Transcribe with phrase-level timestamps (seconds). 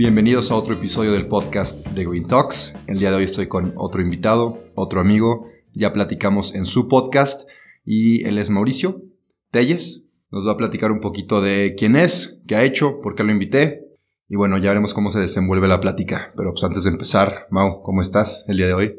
[0.00, 2.74] Bienvenidos a otro episodio del podcast de Green Talks.
[2.86, 5.48] El día de hoy estoy con otro invitado, otro amigo.
[5.74, 7.46] Ya platicamos en su podcast
[7.84, 9.02] y él es Mauricio
[9.50, 10.08] Telles.
[10.30, 13.30] Nos va a platicar un poquito de quién es, qué ha hecho, por qué lo
[13.30, 13.90] invité
[14.26, 16.32] y bueno, ya veremos cómo se desenvuelve la plática.
[16.34, 18.98] Pero pues antes de empezar, Mau, ¿cómo estás el día de hoy?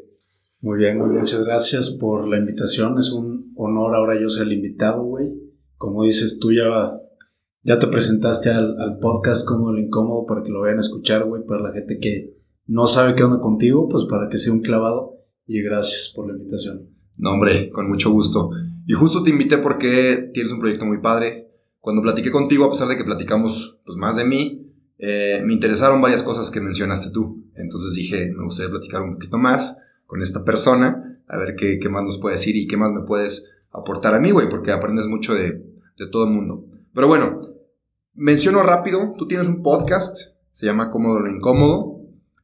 [0.60, 2.96] Muy bien, muchas gracias por la invitación.
[3.00, 5.32] Es un honor ahora yo ser el invitado, güey.
[5.78, 6.92] Como dices, tú ya,
[7.62, 11.24] ya te presentaste al, al podcast como lo incómodo para que lo vayan a escuchar,
[11.24, 11.44] güey.
[11.44, 15.18] Para la gente que no sabe qué onda contigo, pues para que sea un clavado.
[15.46, 16.88] Y gracias por la invitación.
[17.18, 18.50] No, hombre, con mucho gusto.
[18.86, 21.50] Y justo te invité porque tienes un proyecto muy padre.
[21.78, 26.00] Cuando platiqué contigo, a pesar de que platicamos pues, más de mí, eh, me interesaron
[26.00, 27.44] varias cosas que mencionaste tú.
[27.54, 31.88] Entonces dije, me gustaría platicar un poquito más con esta persona, a ver qué, qué
[31.88, 35.06] más nos puede decir y qué más me puedes aportar a mí, güey, porque aprendes
[35.06, 35.52] mucho de,
[35.98, 36.66] de todo el mundo.
[36.94, 37.51] Pero bueno,
[38.14, 42.00] menciono rápido, tú tienes un podcast, se llama Cómodo lo Incómodo.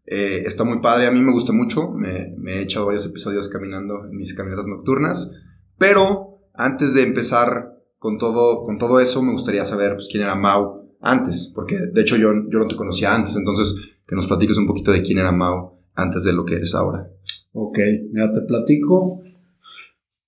[0.07, 4.07] Eh, está muy padre, a mí me gusta mucho, me, he echado varios episodios caminando
[4.07, 5.33] en mis caminatas nocturnas,
[5.77, 10.35] pero antes de empezar con todo, con todo eso, me gustaría saber pues, quién era
[10.35, 14.57] Mau, antes, porque de hecho yo, yo no te conocía antes, entonces que nos platiques
[14.57, 17.11] un poquito de quién era Mao antes de lo que eres ahora.
[17.53, 17.79] Ok,
[18.11, 19.23] mira, te platico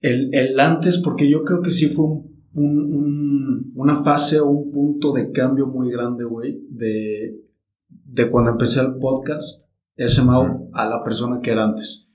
[0.00, 4.70] el, el antes, porque yo creo que sí fue un, un, una fase o un
[4.70, 7.40] punto de cambio muy grande, güey, de,
[7.88, 12.08] de cuando empecé el podcast, ese Mao, a la persona que era antes.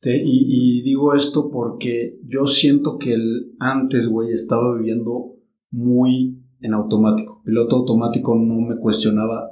[0.00, 5.36] Te, y, y, digo esto porque yo siento que el antes, güey, estaba viviendo
[5.70, 7.40] muy en automático.
[7.44, 9.48] Piloto automático no me cuestionaba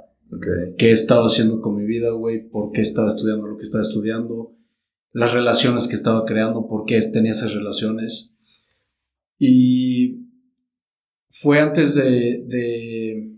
[0.78, 4.56] qué estaba haciendo con mi vida, güey, por qué estaba estudiando lo que estaba estudiando,
[5.12, 8.36] las relaciones que estaba creando, por qué tenía esas relaciones.
[9.38, 10.19] Y
[11.40, 13.36] fue antes de, de,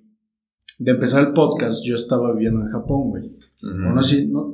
[0.78, 3.36] de empezar el podcast, yo estaba viviendo en Japón, güey.
[3.62, 4.50] Aún así, ¿no?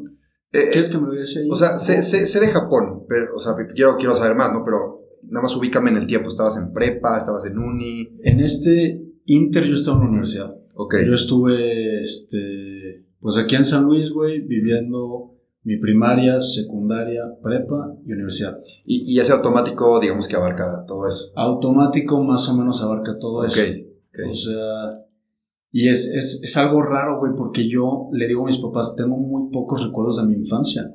[0.52, 1.48] Eh, ¿Quieres que me lo digas ahí?
[1.50, 4.64] O sea, sé, sé, sé, de Japón, pero, o sea, quiero, quiero saber más, ¿no?
[4.64, 6.28] Pero nada más ubícame en el tiempo.
[6.28, 7.18] ¿Estabas en prepa?
[7.18, 8.18] ¿Estabas en uni?
[8.22, 10.56] En este Inter yo estaba en la universidad.
[10.74, 10.96] Ok.
[11.06, 15.37] Yo estuve, este, pues aquí en San Luis, güey, viviendo
[15.68, 18.58] mi primaria, secundaria, prepa y universidad.
[18.86, 21.30] ¿Y, y ese automático, digamos que abarca todo eso?
[21.36, 23.60] Automático más o menos abarca todo eso.
[23.60, 24.30] Ok.
[24.30, 25.06] O sea,
[25.70, 29.18] y es, es, es algo raro, güey, porque yo le digo a mis papás, tengo
[29.18, 30.94] muy pocos recuerdos de mi infancia.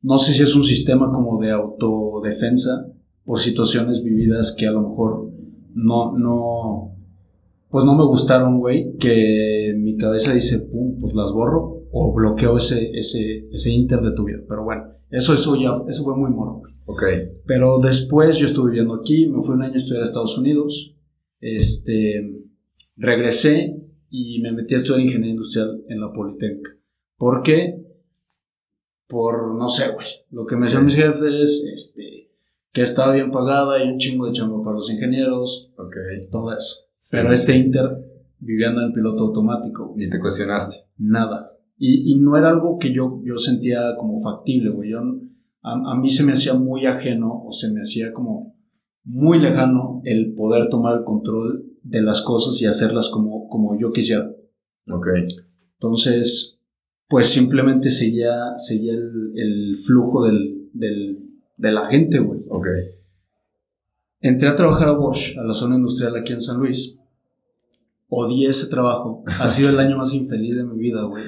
[0.00, 2.86] No sé si es un sistema como de autodefensa
[3.26, 5.30] por situaciones vividas que a lo mejor
[5.74, 6.96] no, no,
[7.68, 12.56] pues no me gustaron, güey, que mi cabeza dice, pum, pues las borro o bloqueo
[12.56, 14.38] ese, ese, ese inter de tu vida.
[14.48, 16.62] Pero bueno, eso, eso ya, eso fue muy morro.
[16.86, 17.02] Ok.
[17.46, 20.96] Pero después yo estuve viviendo aquí, me fui un año a estudiar a Estados Unidos,
[21.40, 22.42] este,
[22.96, 26.76] regresé y me metí a estudiar ingeniería industrial en la Politécnica.
[27.16, 27.80] ¿Por qué?
[29.06, 32.32] Por, no sé, güey, lo que me decían mis jefes, este,
[32.72, 35.94] que estaba bien pagada y un chingo de chamba para los ingenieros, ok.
[36.28, 36.88] todo eso.
[37.08, 39.94] Pero este Inter viviendo en piloto automático.
[39.96, 40.88] ¿Y te cuestionaste?
[40.98, 41.53] Nada.
[41.76, 44.90] Y, y no era algo que yo, yo sentía como factible, güey.
[44.90, 45.00] Yo,
[45.62, 48.54] a, a, mí se me hacía muy ajeno o se me hacía como
[49.04, 53.92] muy lejano el poder tomar el control de las cosas y hacerlas como, como yo
[53.92, 54.30] quisiera.
[54.90, 55.06] Ok.
[55.74, 56.60] Entonces,
[57.08, 61.18] pues simplemente seguía, seguía el, el flujo del, del,
[61.56, 62.40] de la gente, güey.
[62.48, 62.66] Ok.
[64.20, 66.98] Entré a trabajar a Bosch, a la zona industrial aquí en San Luis.
[68.08, 69.22] Odié ese trabajo.
[69.26, 71.24] Ha sido el año más infeliz de mi vida, güey.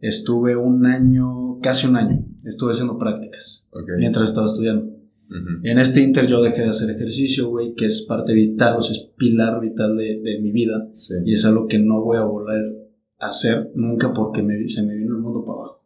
[0.00, 3.96] Estuve un año, casi un año, estuve haciendo prácticas okay.
[3.98, 4.84] mientras estaba estudiando.
[4.84, 5.60] Uh -huh.
[5.64, 8.92] En este inter yo dejé de hacer ejercicio, güey, que es parte vital, o sea,
[8.92, 10.88] es pilar vital de, de mi vida.
[10.94, 11.14] Sí.
[11.24, 14.94] Y es algo que no voy a volver a hacer nunca porque me, se me
[14.94, 15.78] vino el mundo para abajo.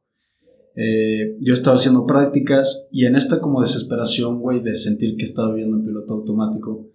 [0.75, 5.51] Eh, yo estaba haciendo prácticas y en esta como desesperación, güey, de sentir que estaba
[5.53, 6.89] viviendo en piloto automático,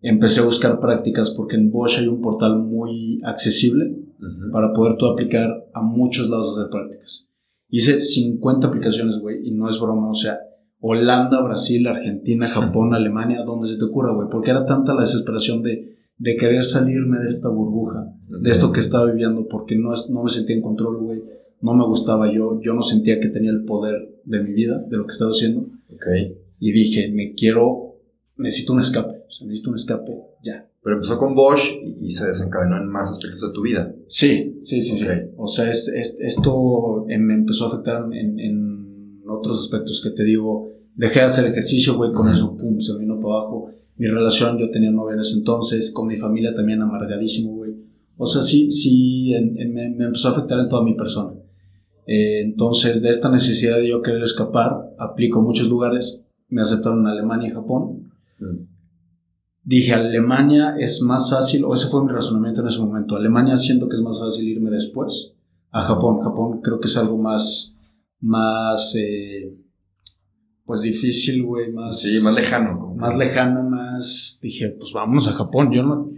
[0.00, 4.50] empecé a buscar prácticas porque en Bosch hay un portal muy accesible uh -huh.
[4.52, 7.28] para poder tú aplicar a muchos lados hacer prácticas.
[7.68, 10.38] Hice 50 aplicaciones, güey, y no es broma, o sea,
[10.80, 15.62] Holanda, Brasil, Argentina, Japón, Alemania, donde se te ocurra, güey, porque era tanta la desesperación
[15.62, 15.92] de
[16.22, 20.28] de querer salirme de esta burbuja, de esto que estaba viviendo, porque no, no me
[20.28, 21.20] sentía en control, güey.
[21.60, 24.96] No me gustaba yo, yo no sentía que tenía el poder de mi vida, de
[24.96, 25.62] lo que estaba haciendo.
[25.92, 26.06] Ok.
[26.60, 27.91] Y dije, me quiero,
[28.36, 30.12] necesito un escape, o sea, necesito un escape
[30.42, 30.68] ya.
[30.82, 33.94] Pero empezó con Bosch y, y se desencadenó en más aspectos de tu vida.
[34.08, 35.06] Sí, sí, sí, sí.
[35.36, 40.10] O sea, es, es- esto eh, me empezó a afectar en, en otros aspectos que
[40.10, 40.70] te digo.
[40.94, 43.70] Dejé de hacer ejercicio, güey, con eso, pum, se vino para abajo.
[43.96, 47.72] Mi relación, yo tenía novia en ese entonces, con mi familia también amargadísimo, güey.
[48.16, 51.32] O sea, sí, sí, en- en- me, me empezó a afectar en toda mi persona.
[52.06, 56.24] Eh, entonces, de esta necesidad de yo querer escapar, aplico a muchos lugares.
[56.48, 58.11] Me aceptaron en Alemania y Japón
[59.62, 63.88] dije, Alemania es más fácil, o ese fue mi razonamiento en ese momento, Alemania siento
[63.88, 65.34] que es más fácil irme después
[65.70, 66.20] a Japón.
[66.20, 67.76] Japón creo que es algo más,
[68.20, 69.56] más, eh,
[70.64, 72.00] pues difícil, güey, más...
[72.00, 72.94] Sí, más lejano.
[72.94, 74.38] Más lejano, más...
[74.42, 75.72] Dije, pues vámonos a Japón.
[75.72, 76.10] Yo no,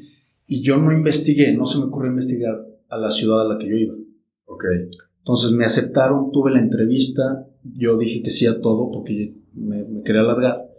[0.46, 2.54] y yo no investigué, no se me ocurrió investigar
[2.88, 3.94] a la ciudad a la que yo iba.
[4.46, 4.64] Ok.
[5.18, 10.02] Entonces me aceptaron, tuve la entrevista, yo dije que sí a todo porque me, me
[10.02, 10.73] quería alargar.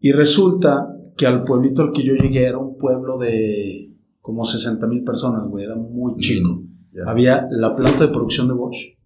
[0.00, 4.86] Y resulta que al pueblito al que yo llegué era un pueblo de como 60
[4.86, 6.62] mil personas, güey, era muy chico.
[7.06, 8.96] Había la planta de producción de Bosch,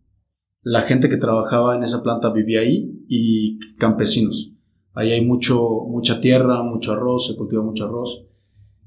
[0.63, 4.53] la gente que trabajaba en esa planta vivía ahí y campesinos.
[4.95, 8.27] Ahí hay mucho, mucha tierra, mucho arroz, se cultiva mucho arroz.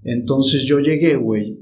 [0.03, 1.59] Entonces yo llegué, güey,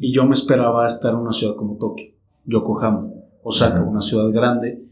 [0.00, 2.06] y yo me esperaba estar en una ciudad como Tokio,
[2.44, 3.10] Yokohama,
[3.42, 3.90] Osaka, Ujú.
[3.90, 4.84] una ciudad grande.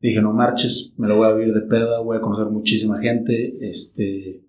[0.00, 3.56] Dije, no marches, me lo voy a vivir de peda, voy a conocer muchísima gente,
[3.60, 4.44] este...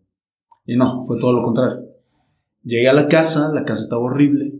[0.71, 1.85] Y no, fue todo lo contrario.
[2.63, 4.53] Llegué a la casa, la casa estaba horrible,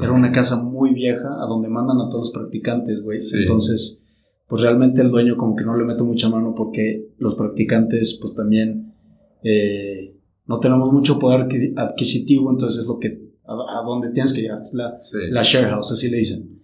[0.00, 3.20] era una casa muy vieja, a donde mandan a todos los practicantes, güey.
[3.20, 3.38] Sí.
[3.40, 4.02] Entonces,
[4.46, 8.34] pues realmente el dueño como que no le meto mucha mano porque los practicantes, pues
[8.34, 8.94] también
[9.42, 14.32] eh, no tenemos mucho poder adqui- adquisitivo, entonces es lo que, a, a donde tienes
[14.34, 15.18] que llegar, es la, Sí.
[15.30, 16.60] la share house, así le dicen.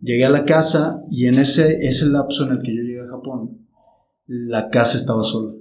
[0.00, 3.08] Llegué a la casa y en ese, ese lapso en el que yo llegué a
[3.08, 3.66] Japón,
[4.26, 5.52] la casa estaba sola.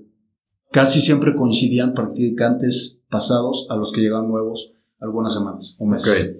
[0.71, 6.37] Casi siempre coincidían practicantes pasados a los que llegaban nuevos algunas semanas o meses.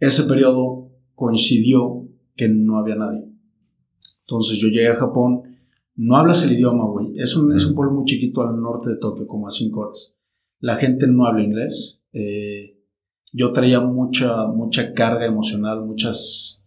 [0.00, 3.28] Ese periodo coincidió que no había nadie.
[4.22, 5.42] Entonces yo llegué a Japón,
[5.94, 7.18] no hablas el idioma, güey.
[7.18, 10.14] Es un, es un pueblo muy chiquito al norte de Tokio, como a 5 horas.
[10.58, 12.00] La gente no habla inglés.
[12.12, 12.78] eh,
[13.34, 16.66] yo traía mucha, mucha carga emocional, muchas,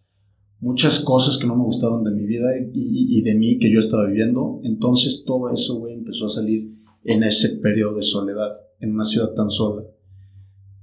[0.58, 3.70] muchas cosas que no me gustaban de mi vida y, y- y de mí que
[3.72, 4.58] yo estaba viviendo.
[4.64, 6.74] Entonces todo eso, güey, empezó a salir
[7.06, 9.82] en ese periodo de soledad, en una ciudad tan sola.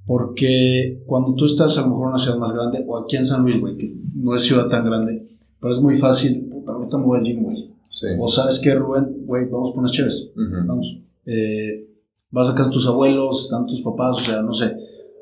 [0.06, 3.26] Porque cuando tú estás a lo mejor en una ciudad más grande, o aquí en
[3.26, 5.26] San Luis, güey, que no es ciudad tan grande,
[5.60, 7.74] pero es muy fácil, puta, ahorita me voy al gym, güey.
[7.90, 8.08] Sí.
[8.20, 10.32] O sabes qué, Rubén, güey, vamos por unas chéves,
[10.66, 11.00] vamos.
[11.26, 11.88] Eh,
[12.32, 14.76] vas a casa de tus abuelos, están tus papás, o sea, no sé.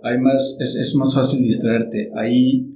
[0.03, 2.09] Hay más, es, es más fácil distraerte.
[2.15, 2.73] Ahí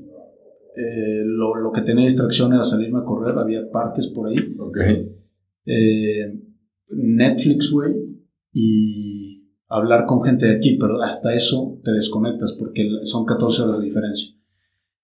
[0.76, 4.36] eh, lo, lo que tenía distracción era salirme a correr, había parques por ahí.
[4.60, 4.78] Ok.
[5.66, 6.40] Eh,
[6.90, 7.94] Netflix, güey,
[8.58, 13.80] y hablar con gente de aquí, pero hasta eso te desconectas porque son 14 horas
[13.80, 14.34] de diferencia.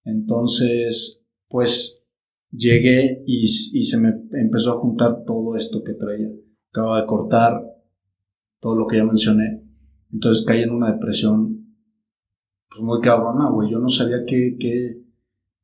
[0.06, 2.08] Entonces, pues
[2.52, 6.30] llegué y, y se me empezó a juntar todo esto que traía.
[6.70, 7.62] Acababa de cortar
[8.60, 9.64] todo lo que ya mencioné.
[10.14, 11.58] Entonces caí en una depresión
[12.70, 13.70] pues muy cabrona, güey.
[13.72, 15.02] Yo no sabía qué, qué-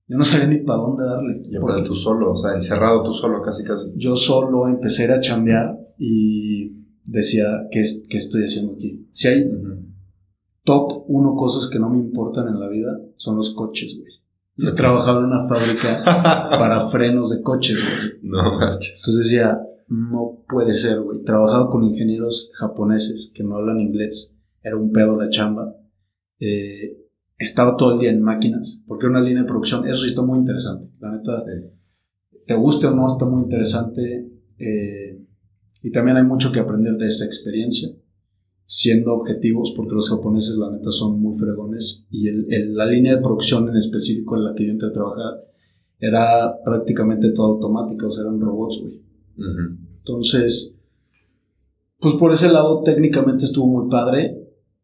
[0.10, 1.42] yo no sabía ni para dónde darle.
[1.50, 3.92] Y Porque tú solo, o sea, encerrado tú solo, casi casi.
[3.96, 9.08] yo solo empecé a chambear y decía, ¿qué, es- qué estoy haciendo aquí?
[9.12, 9.86] Si hay Ujú.
[10.64, 14.14] top uno cosas que no me importan en la vida, son los coches, güey.
[14.58, 16.04] Yo he trabajado en una fábrica
[16.50, 18.14] para frenos de coches, güey.
[18.24, 19.00] No marches.
[19.02, 21.24] Entonces decía, no puede ser, güey.
[21.24, 24.36] Trabajaba con ingenieros japoneses que no hablan inglés.
[24.64, 25.76] Era un pedo la chamba.
[26.40, 26.98] Eh,
[27.38, 29.88] estaba todo el día en máquinas, porque era una línea de producción.
[29.88, 30.92] Eso sí está muy interesante.
[31.00, 31.70] La neta, Sí.
[32.48, 34.28] te guste o no, está muy interesante.
[34.60, 35.07] eh,
[35.88, 37.90] y también hay mucho que aprender de esa experiencia,
[38.66, 42.06] siendo objetivos, porque los japoneses, la neta, son muy fregones.
[42.12, 44.92] Y el- el- la línea de producción en específico en la que yo entré a
[44.92, 45.46] trabajar
[45.98, 49.02] era prácticamente toda automática, o sea, eran robots, güey.
[50.00, 50.78] Entonces,
[52.00, 54.38] pues por ese lado técnicamente estuvo muy padre,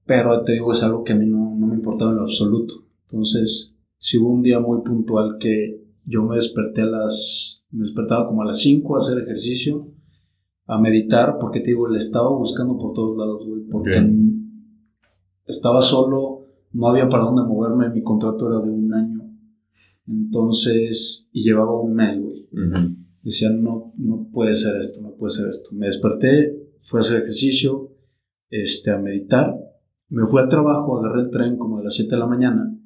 [0.06, 2.86] pero te digo, es algo que a mí no, no me importaba en lo absoluto.
[3.10, 8.26] Entonces, si hubo un día muy puntual que yo me desperté a las, me despertaba
[8.26, 9.93] como a las 5 a hacer ejercicio,
[10.66, 13.96] a meditar, porque te digo, le estaba buscando por todos lados, güey, porque Ok.
[13.98, 14.34] n-
[15.46, 19.22] estaba solo, no había para dónde moverme, mi contrato era de un año.
[20.08, 22.96] Entonces, y llevaba un mes, güey Ujú.
[23.24, 25.70] decía, no, no puede ser esto, no puede ser esto.
[25.74, 27.90] Me desperté, fui a hacer ejercicio,
[28.50, 29.56] este, a meditar,
[30.10, 32.78] Me fui al trabajo, agarré el tren como de las 7 de la mañana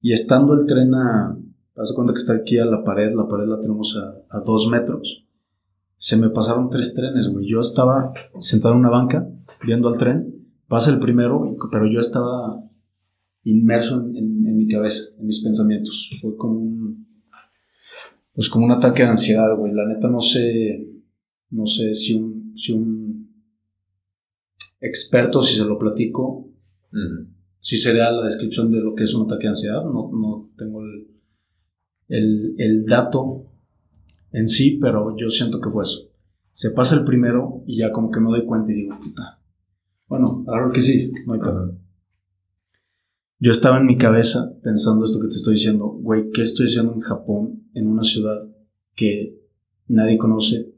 [0.00, 1.36] y estando el tren a,
[1.74, 4.68] haz cuenta que está aquí a la pared, la pared la tenemos a, a dos
[4.70, 5.26] metros,
[6.08, 7.46] se me pasaron tres trenes, güey.
[7.46, 9.28] Yo estaba sentado en una banca
[9.62, 12.64] viendo al tren, pasa el primero, pero yo estaba
[13.44, 16.08] inmerso en, en, mi cabeza, en mis pensamientos.
[16.22, 17.06] Fue como un,
[18.32, 19.74] pues como un ataque de ansiedad, güey.
[19.74, 20.82] La neta no sé,
[21.50, 23.30] no sé si un, si un
[24.80, 26.48] experto, si se lo platico,
[27.60, 29.84] si sería la descripción de lo que es un ataque de ansiedad.
[29.84, 31.06] No, no tengo el,
[32.08, 33.47] el, el dato
[34.32, 36.10] en sí, pero yo siento que fue eso.
[36.52, 39.40] Se pasa el primero y ya como que me doy cuenta y digo, puta.
[40.08, 41.78] Bueno, ahora que sí, no hay problema.
[43.40, 46.94] Yo estaba en mi cabeza pensando esto que te estoy diciendo, güey, ¿qué estoy haciendo
[46.94, 48.48] en Japón, en una ciudad
[48.96, 49.38] que
[49.86, 50.74] nadie conoce,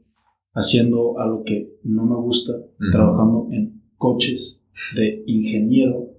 [0.53, 2.53] haciendo algo que no me gusta,
[2.91, 4.61] trabajando en coches
[4.95, 6.11] de ingeniero?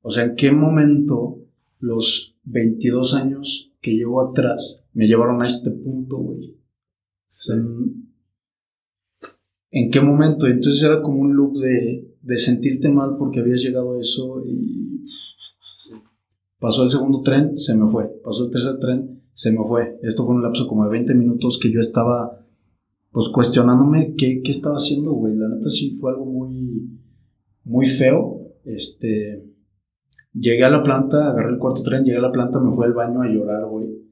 [0.00, 1.40] O sea, ¿en qué momento
[1.80, 6.57] los 22 años que llevo atrás me llevaron a este punto, güey?
[9.70, 10.46] En, qué momento?
[10.46, 15.04] Entonces era como un loop de, de sentirte mal porque habías llegado a eso y
[16.58, 18.10] pasó el segundo tren, se me fue.
[18.24, 19.98] Pasó el tercer tren, se me fue.
[20.02, 22.44] Esto fue un lapso como de 20 minutos que yo estaba
[23.10, 25.34] pues cuestionándome qué, qué estaba haciendo, güey.
[25.34, 27.00] La neta sí fue algo muy,
[27.64, 28.52] muy feo.
[28.64, 29.44] Este,
[30.32, 32.92] llegué a la planta, agarré el cuarto tren, llegué a la planta, me fui al
[32.92, 34.07] baño a llorar, güey.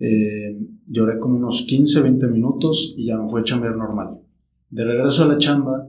[0.00, 4.20] Eh, lloré como unos 15, 20 minutos y ya me fue a chambear normal.
[4.70, 5.88] De regreso a la chamba,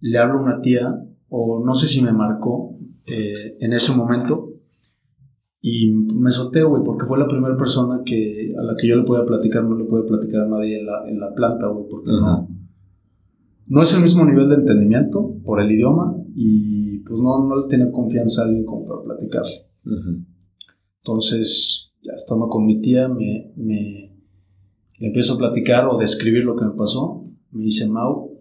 [0.00, 4.54] le hablo a una tía, o no sé si me marcó eh, en ese momento,
[5.60, 9.02] y me solté, güey, porque fue la primera persona que, a la que yo le
[9.02, 12.10] podía platicar, no le podía platicar a nadie en la, en la planta, güey, porque
[12.10, 12.48] no,
[13.66, 17.66] no es el mismo nivel de entendimiento por el idioma y pues no, no le
[17.66, 19.42] tenía confianza a alguien como para platicar.
[21.02, 24.16] Entonces, ya estando con mi tía, me, me,
[24.98, 27.24] le empiezo a platicar o describir lo que me pasó.
[27.50, 28.38] Me dice, Mau,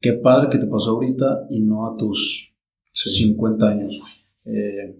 [0.00, 2.54] qué padre que te pasó ahorita y no a tus
[2.92, 4.00] 50 años.
[4.44, 4.96] Eh,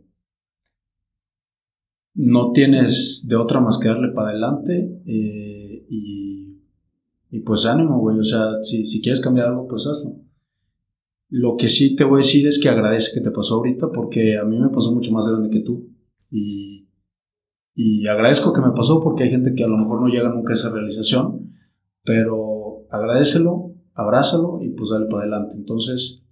[2.14, 6.58] no tienes de otra más que darle para adelante eh, y,
[7.30, 8.18] y, pues ánimo, güey.
[8.18, 10.16] O sea, si, si quieres cambiar algo, pues hazlo.
[11.28, 14.36] Lo que sí te voy a decir es que agradece que te pasó ahorita porque
[14.36, 15.88] a mí me pasó mucho más grande que tú.
[16.30, 16.79] Y
[17.74, 20.52] y agradezco que me pasó porque hay gente que a lo mejor no llega nunca
[20.52, 21.52] a esa realización,
[22.04, 25.56] pero agradecelo, abrázalo y pues dale para adelante.
[25.56, 26.24] Entonces,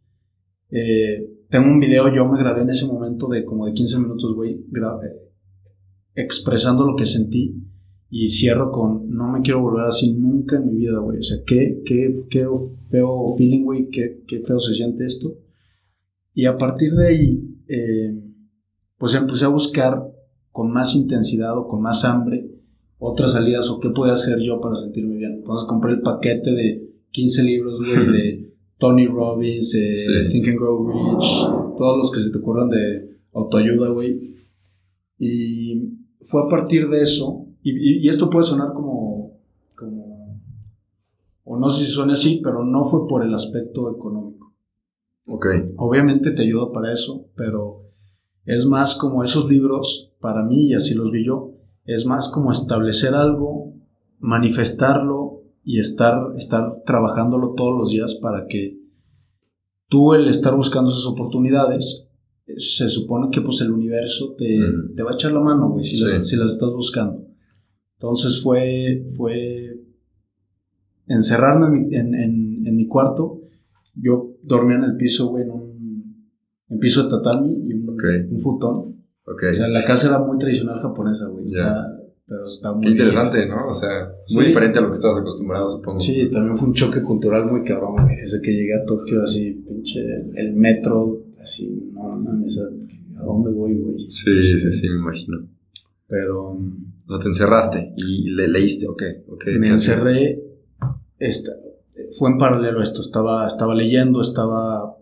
[0.71, 4.35] eh, tengo un video, yo me grabé en ese momento de como de 15 minutos,
[4.35, 4.65] güey,
[6.15, 7.55] expresando lo que sentí
[8.11, 11.19] y cierro con, no me quiero volver así nunca en mi vida, güey.
[11.19, 12.47] O sea, qué, qué, qué
[12.91, 15.37] feo feeling, güey, qué, qué, feo se siente esto.
[16.35, 18.23] Y a partir de ahí, eh,
[18.97, 20.03] pues empecé a buscar
[20.59, 22.51] con más intensidad o con más hambre
[22.99, 25.35] otras salidas o qué puedo hacer yo para sentirme bien.
[25.35, 30.85] Entonces compré el paquete de 15 libros, güey, de Tony Robbins, eh, Think and Grow
[30.85, 34.37] Rich, todos los que se te ocurran de autoayuda, güey.
[35.17, 39.39] Y fue a partir de eso, y, esto puede sonar como,
[39.77, 40.41] como,
[41.45, 44.53] o no sé si suena así, pero no fue por el aspecto económico.
[45.29, 45.47] Ok.
[45.77, 47.85] Obviamente te ayuda para eso, pero
[48.45, 51.53] es más como esos libros, para mí, y así los vi yo,
[51.85, 53.75] es más como establecer algo,
[54.19, 58.79] manifestarlo y estar, estar trabajándolo todos los días para que
[59.89, 62.09] tú, el estar buscando esas oportunidades,
[62.57, 64.59] se supone que pues el universo te,
[64.97, 67.27] te va a echar la mano, güey, si, las, si las estás buscando.
[67.97, 69.77] Entonces fue, fue
[71.07, 73.43] encerrarme en, en, en, mi cuarto.
[73.95, 75.79] Yo dormía en el piso, güey, en un
[76.69, 78.98] en piso de tatami y un, futón.
[79.31, 81.45] O sea, la casa era muy tradicional japonesa, güey.
[82.27, 82.85] Pero está muy.
[82.85, 83.69] Qué interesante, ¿no?
[83.69, 85.99] O sea, muy diferente a lo que estabas acostumbrado, supongo.
[85.99, 88.17] Sí, también fue un choque cultural muy cabrón, güey.
[88.17, 90.01] Desde que llegué a Tokio, así, pinche,
[90.35, 94.11] el metro, así, no, no, ¿a dónde voy, güey?
[94.11, 95.49] Sí, sí, sí, me imagino.
[96.07, 96.51] Pero.
[96.51, 99.03] O sea, te encerraste y le leíste, ok.
[99.29, 100.43] okay me encerré.
[101.19, 101.53] Esta,
[102.11, 103.01] fue en paralelo esto.
[103.01, 104.98] Estaba, estaba leyendo, estaba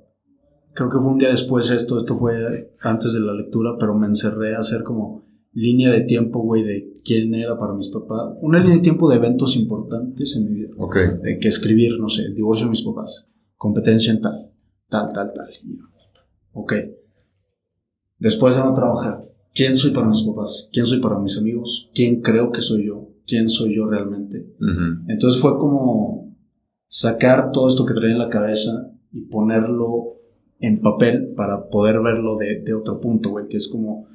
[0.77, 4.07] creo que fue un día después esto, esto fue antes de la lectura, pero me
[4.07, 8.35] encerré a hacer como línea de tiempo, güey, de quién era para mis papás.
[8.43, 10.75] Una línea de tiempo de eventos importantes en mi vida.
[10.77, 10.97] Ok.
[11.23, 14.53] De que escribir, no sé, el divorcio de mis papás, competencia en tal,
[14.89, 15.49] tal, tal, tal.
[16.53, 16.75] Ok.
[18.19, 20.69] Después de no trabajar, ¿quién soy para mis papás?
[20.71, 21.91] ¿Quién soy para mis amigos?
[21.95, 23.09] ¿Quién creo que soy yo?
[23.27, 24.55] ¿Quién soy yo realmente?
[25.09, 26.37] Entonces fue como
[26.87, 30.17] sacar todo esto que traía en la cabeza y ponerlo
[30.59, 34.09] en papel para poder verlo de, de otro punto, güey, que es como,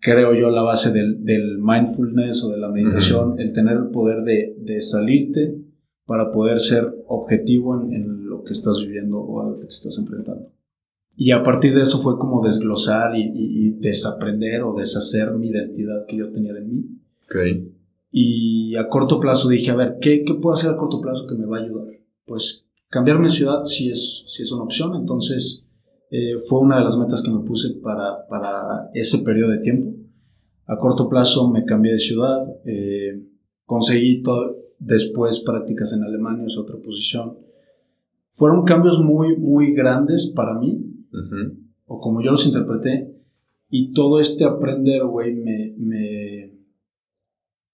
[0.00, 4.22] creo yo, la base del, del mindfulness o de la meditación, el tener el poder
[4.22, 5.54] de, de salirte
[6.06, 9.74] para poder ser objetivo en, en, lo que estás viviendo o a lo que te
[9.74, 10.50] estás enfrentando.
[11.16, 15.48] Y a partir de eso fue como desglosar y, y, y desaprender o deshacer mi
[15.48, 16.84] identidad que yo tenía de mí.
[17.24, 17.74] Okay.
[18.10, 21.36] Y a corto plazo dije, a ver, ¿qué, ¿qué, puedo hacer a corto plazo que
[21.36, 21.86] me va a ayudar?
[22.24, 25.64] Pues cambiarme de ciudad sí es, sí es una opción, entonces
[26.10, 29.94] eh, fue una de las metas que me puse para, para ese periodo de tiempo.
[30.66, 33.24] A corto plazo me cambié de ciudad, eh,
[33.64, 37.38] conseguí todo, después prácticas en Alemania, es otra posición.
[38.32, 41.58] Fueron cambios muy, muy grandes para mí, uh -huh.
[41.86, 43.16] o como yo los interpreté,
[43.68, 46.58] y todo este aprender, güey, me, me,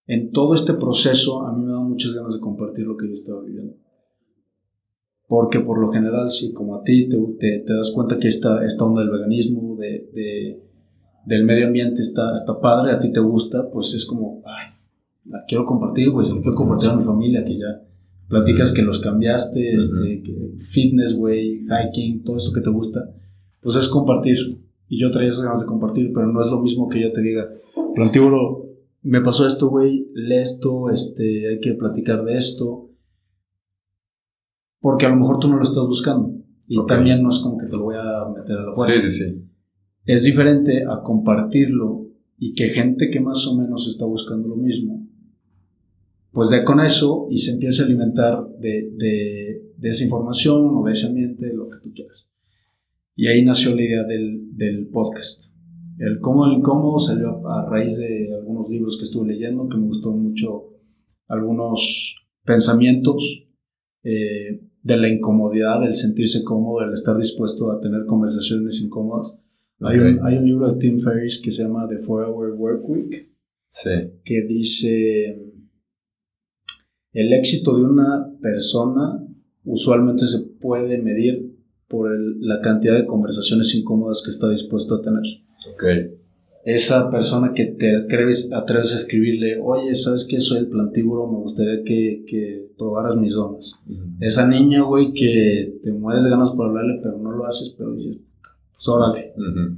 [0.07, 3.13] en todo este proceso a mí me da muchas ganas de compartir lo que yo
[3.13, 3.46] estaba.
[5.29, 8.65] Porque por lo general, sí, como a ti te, te, te das cuenta que esta,
[8.65, 10.63] esta onda del veganismo, de, de,
[11.27, 14.75] del medio ambiente está, está padre, a ti te gusta, pues es como, ay,
[15.25, 17.83] la quiero compartir, güey, se lo quiero compartir a mi familia, que ya
[18.29, 19.77] platicas que los cambiaste, uh -huh.
[19.77, 20.23] este,
[20.61, 23.13] fitness, güey, hiking, todo esto que te gusta,
[23.61, 24.37] pues es compartir.
[24.89, 27.21] Y yo traía esas ganas de compartir, pero no es lo mismo que yo te
[27.21, 27.49] diga,
[27.95, 28.67] plantíbulo,
[29.03, 32.86] me pasó esto, güey, lee esto, este, hay que platicar de esto.
[34.81, 36.35] Porque a lo mejor tú no lo estás buscando.
[36.69, 36.97] Y okay.
[36.97, 39.01] también no es como que te lo voy a meter a la fuerza.
[39.01, 39.43] Sí, sí, sí.
[40.05, 42.07] Es diferente a compartirlo
[42.39, 45.07] y que gente que más o menos está buscando lo mismo,
[46.33, 50.85] pues de con eso y se empiece a alimentar de, de, de esa información o
[50.85, 52.31] de ese ambiente, lo que tú quieras.
[53.15, 55.55] Y ahí nació la idea del, del podcast.
[55.99, 59.87] El cómo el incómodo salió a raíz de algunos libros que estuve leyendo, que me
[59.87, 60.75] gustó mucho
[61.27, 63.46] algunos pensamientos
[64.09, 69.37] eh, de la incomodidad, del sentirse cómodo, del estar dispuesto a tener conversaciones incómodas.
[69.81, 69.99] Okay.
[69.99, 72.89] Hay, un, hay, un, libro de Tim Ferriss que se llama The Four Hour Work
[72.89, 73.33] Week,
[73.69, 73.91] sí.
[74.25, 75.53] que dice,
[77.13, 79.27] el éxito de una persona
[79.65, 81.57] usualmente se puede medir
[81.89, 85.25] por el, la cantidad de conversaciones incómodas que está dispuesto a tener.
[85.75, 86.17] Okay.
[86.67, 90.41] Esa persona que te atreves, atreves a escribirle, oye, ¿sabes qué?
[90.41, 93.81] Soy el plantíbulo, me gustaría que, que probaras mis donas.
[93.87, 94.17] Uh -huh.
[94.19, 97.93] Esa niña, güey, que te mueres de ganas por hablarle, pero no lo haces, pero
[97.93, 98.19] dices,
[98.73, 99.33] pues órale.
[99.37, 99.77] Uh -huh.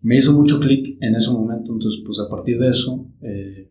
[0.00, 3.68] Me hizo mucho clic en ese momento, entonces, pues a partir de eso, eh,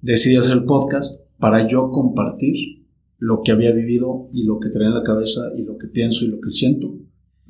[0.00, 2.86] decidí hacer el podcast para yo compartir
[3.18, 6.24] lo que había vivido y lo que traía en la cabeza y lo que pienso
[6.24, 6.94] y lo que siento.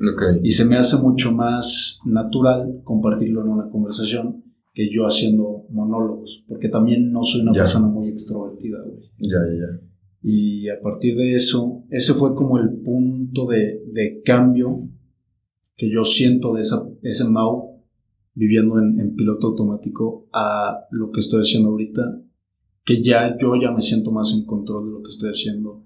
[0.00, 0.40] Okay.
[0.44, 6.44] Y se me hace mucho más natural compartirlo en una conversación que yo haciendo monólogos,
[6.46, 7.62] porque también no soy una ya.
[7.62, 9.00] persona muy extrovertida, güey.
[9.18, 9.88] Ya, ya, ya.
[10.22, 14.88] Y a partir de eso, ese fue como el punto de, de cambio
[15.76, 17.82] que yo siento de esa, ese Mau
[18.34, 22.20] viviendo en, en, piloto automático a lo que estoy haciendo ahorita,
[22.84, 25.84] que ya yo ya me siento más en control de lo que estoy haciendo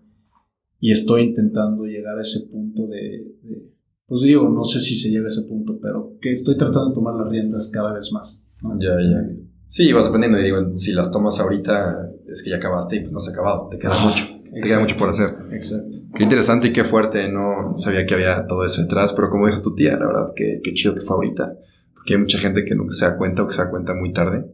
[0.81, 3.71] y estoy intentando llegar a ese punto de, de
[4.12, 6.94] pues digo, no sé si se llega a ese punto, pero que estoy tratando de
[6.94, 8.42] tomar las riendas cada vez más.
[8.61, 8.79] ¿no?
[8.79, 9.27] Ya, ya.
[9.68, 13.11] Sí, vas aprendiendo y digo, si las tomas ahorita es que ya acabaste y pues
[13.11, 14.51] no has acabado, te queda mucho, Exacto.
[14.53, 15.35] te queda mucho por hacer.
[15.53, 15.96] Exacto.
[16.14, 19.62] Qué interesante y qué fuerte, no sabía que había todo eso detrás, pero como dijo
[19.62, 21.57] tu tía, la verdad, qué, qué chido que fue ahorita,
[21.94, 24.12] porque hay mucha gente que nunca se da cuenta o que se da cuenta muy
[24.12, 24.44] tarde.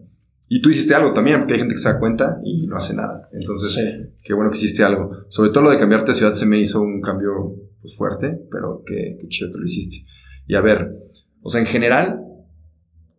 [0.46, 2.94] Y tú hiciste algo también, porque hay gente que se da cuenta y no hace
[2.94, 3.28] nada.
[3.32, 3.82] Entonces, sí.
[4.22, 5.24] qué bueno que hiciste algo.
[5.30, 7.56] Sobre todo lo de cambiarte de ciudad se me hizo un cambio
[7.88, 10.06] pues, fuerte, pero qué, qué chido que lo hiciste.
[10.46, 10.94] Y a ver,
[11.42, 12.20] o sea, en general,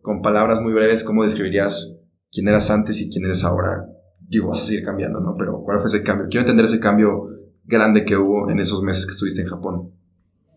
[0.02, 3.86] con palabras muy breves, ¿cómo describirías quién eras antes y quién eres ahora?
[4.20, 5.34] Digo, vas a seguir cambiando, ¿no?
[5.36, 6.28] Pero ¿cuál fue ese cambio?
[6.28, 7.28] Quiero entender ese cambio
[7.64, 9.90] grande que hubo en esos meses que estuviste en Japón.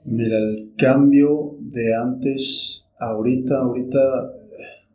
[0.06, 4.00] Mira, el cambio de antes ahorita, ahorita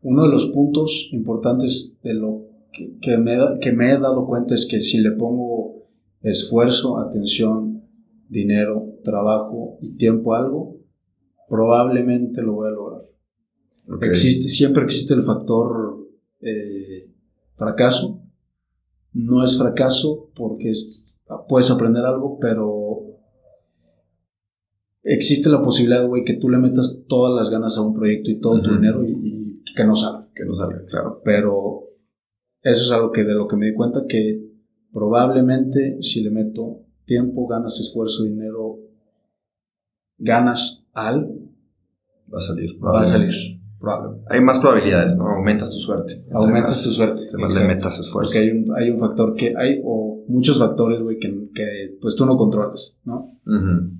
[0.02, 4.54] uno de los puntos importantes de lo que, que, me, que, me, he dado cuenta
[4.54, 5.86] es que si le pongo
[6.22, 7.77] esfuerzo, atención,
[8.28, 10.76] dinero, trabajo y tiempo a algo,
[11.48, 13.02] probablemente lo voy a lograr.
[13.90, 14.08] Okay.
[14.10, 16.06] Existe, siempre existe el factor
[16.40, 17.10] eh,
[17.56, 18.22] fracaso.
[19.12, 21.16] No es fracaso porque es,
[21.48, 23.02] puedes aprender algo, pero
[25.02, 28.40] existe la posibilidad, güey, que tú le metas todas las ganas a un proyecto y
[28.40, 28.64] todo uh -huh.
[28.64, 30.28] tu dinero y, y que no salga.
[30.34, 31.22] Que no salga, claro.
[31.24, 31.84] Pero
[32.62, 34.44] eso es algo que de lo que me di cuenta que
[34.92, 38.78] probablemente si le meto tiempo, ganas, esfuerzo, dinero,
[40.18, 41.34] ganas algo,
[42.32, 42.70] va a salir.
[42.84, 43.32] Va a salir.
[43.80, 44.26] Probablemente.
[44.30, 45.24] Hay más probabilidades, ¿no?
[45.28, 46.12] Aumentas tu suerte.
[46.32, 47.22] Aumentas más, tu suerte.
[47.38, 48.32] Más le metas esfuerzo.
[48.32, 52.16] Porque hay un, hay un factor que hay, o muchos factores, güey, que, que, pues
[52.16, 53.18] tú no controlas, ¿no?
[53.46, 53.98] Uh -huh.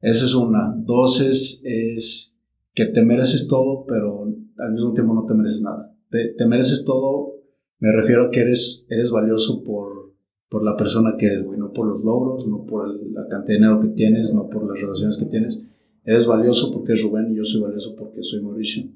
[0.00, 0.74] Esa es una.
[0.76, 2.36] Dos es, es
[2.74, 4.24] que te mereces todo, pero
[4.58, 5.94] al mismo tiempo no te mereces nada.
[6.10, 7.34] Te, te mereces todo,
[7.78, 10.09] me refiero a que eres, eres valioso por,
[10.50, 13.64] por la persona que eres, güey, no por los logros, no por la cantidad de
[13.64, 15.64] dinero que tienes, no por las relaciones que tienes.
[16.04, 18.90] Eres valioso porque es Rubén y yo soy valioso porque soy Mauricio.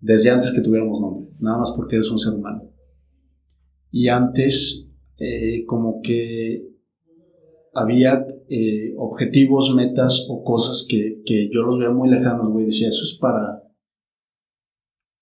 [0.00, 2.68] Desde antes que tuviéramos nombre, nada más porque eres un ser humano.
[3.92, 6.68] Y antes, eh, como que
[7.74, 12.66] había eh, objetivos, metas o cosas que, que, yo los veía muy lejanos, güey.
[12.66, 13.62] Decía, eso es para,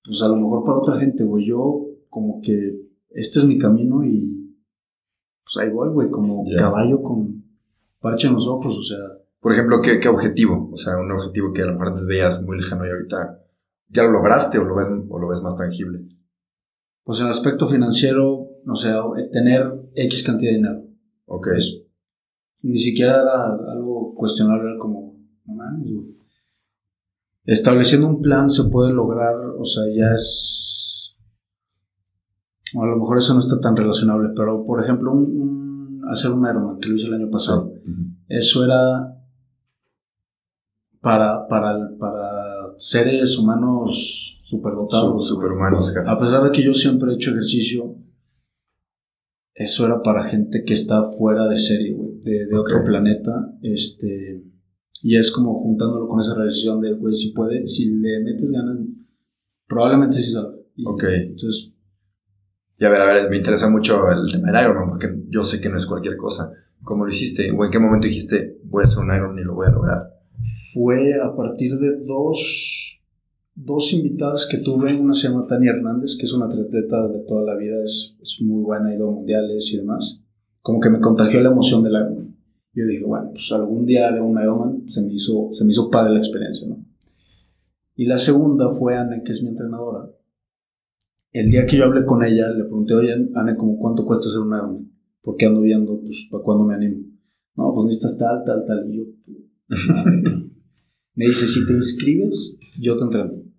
[0.05, 1.45] pues a lo mejor para otra gente, güey.
[1.45, 4.30] Yo como que este es mi camino y
[5.53, 7.45] pues ahí voy, güey, como caballo con
[8.01, 8.99] parche en los ojos, o sea.
[9.41, 10.71] Por ejemplo, ¿qué, ¿qué, objetivo?
[10.73, 13.43] O sea, un objetivo que a lo mejor antes veías muy lejano y ahorita
[13.89, 16.07] ya lo lograste o lo ves, o lo ves más tangible.
[17.05, 18.95] Pues en el aspecto financiero, no sé,
[19.33, 20.83] tener X cantidad de dinero.
[21.27, 21.49] Ok.
[21.53, 21.83] Pues,
[22.63, 26.17] ni siquiera era algo cuestionable, era como, no mames, güey.
[27.45, 30.70] Estableciendo un plan se puede lograr, o sea, ya es.
[32.75, 36.79] A lo mejor eso no está tan relacionable, pero por ejemplo, un, hacer un Ironman
[36.79, 37.73] que lo hice el año pasado,
[38.29, 39.17] eso era
[41.01, 45.27] para, para, para seres humanos superdotados.
[45.27, 45.95] superhumanos.
[46.07, 47.97] A pesar de que yo siempre he hecho ejercicio,
[49.55, 53.33] eso era para gente que está fuera de serie, güey, de, de otro planeta.
[53.63, 54.45] Este,
[55.03, 58.79] y es como juntándolo con esa relación de, güey, si puede, si le metes ganas,
[59.67, 60.57] probablemente sí salga.
[60.87, 61.05] ok.
[61.05, 61.75] Entonces.
[62.81, 65.61] Y a ver, a ver, me interesa mucho el tema del Iron, porque yo sé
[65.61, 66.51] que no es cualquier cosa.
[66.83, 67.53] ¿Cómo lo hiciste?
[67.53, 70.19] ¿O en qué momento dijiste, voy a hacer un Iron y lo voy a lograr?
[70.73, 73.01] Fue a partir de dos
[73.55, 77.43] dos invitadas que tuve, una se llama Tania Hernández, que es una atleta de toda
[77.43, 80.23] la vida, es, es muy buena, ha ido a mundiales y demás.
[80.63, 82.37] Como que me contagió la emoción del Ironman.
[82.73, 85.91] Yo dije, bueno, pues algún día haré un Ironman, se me hizo, se me hizo
[85.91, 86.83] padre la experiencia, ¿no?
[87.97, 90.09] Y la segunda fue Anne, que es mi entrenadora.
[91.33, 94.41] El día que yo hablé con ella, le pregunté, oye, Anne, ¿cómo cuánto cuesta hacer
[94.41, 94.91] un Ironman?
[95.23, 97.05] Porque ando viendo, pues, ¿para cuándo me animo?
[97.57, 98.91] No, pues necesitas tal, tal, tal.
[98.91, 99.05] Y yo,
[101.15, 103.51] me dice, si te inscribes, yo te entreno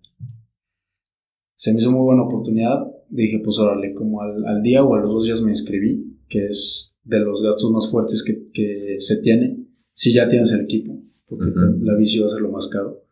[1.61, 2.87] se me hizo muy buena oportunidad.
[3.07, 6.99] Dije, pues órale, como al, día o a los dos días me inscribí, que es
[7.03, 11.51] de los gastos más fuertes que, que se tiene, si ya tienes el equipo, porque
[11.81, 13.03] la bici va a ser lo más caro.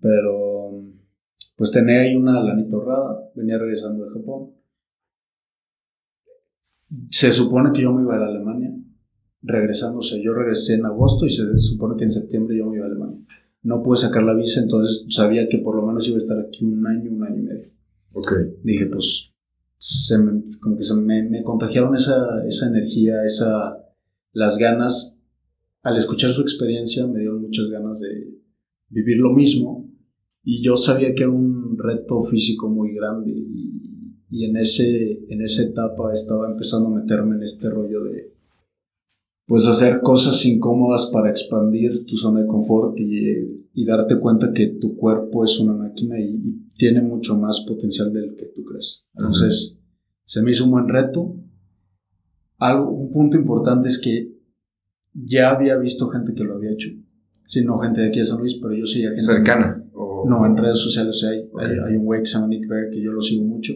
[0.00, 0.51] Pero,
[1.56, 4.50] pues tenía ahí una lanita ahorrada, venía regresando de Japón.
[7.10, 8.74] Se supone que yo me iba a, Alemania,
[9.42, 12.76] regresando, o sea, yo regresé en agosto y se supone que en septiembre yo me
[12.76, 13.18] iba a Alemania.
[13.62, 16.64] No pude sacar la visa, entonces sabía que por lo menos iba a estar aquí
[16.64, 17.70] un año, un año y medio.
[18.12, 18.32] Ok.
[18.62, 19.32] Dije, pues,
[19.78, 23.78] se me, como que se me, me contagiaron esa, esa energía, esa,
[24.32, 25.18] las ganas.
[25.82, 28.38] Al escuchar su experiencia me dieron muchas ganas de
[28.88, 29.91] vivir lo mismo
[30.44, 35.42] y yo sabía que era un reto físico muy grande y, y en, ese, en
[35.42, 38.32] esa etapa estaba empezando a meterme en este rollo de
[39.46, 44.78] pues hacer cosas incómodas para expandir tu zona de confort y, y darte cuenta que
[44.80, 49.04] tu cuerpo es una máquina y, tiene mucho más potencial del que tú crees.
[49.14, 49.78] Entonces,
[50.24, 51.36] se me hizo un buen reto.
[52.58, 54.36] Algo, un punto importante es que
[55.12, 56.88] ya había visto gente que lo había hecho.
[57.46, 59.20] Sí, no gente de aquí de San Luis, pero yo sí gente.
[59.20, 59.81] ¿Cercana?
[60.26, 63.12] No, en redes sociales hay, hay, un güey que se llama Nick Bear que yo
[63.12, 63.72] lo sigo mucho.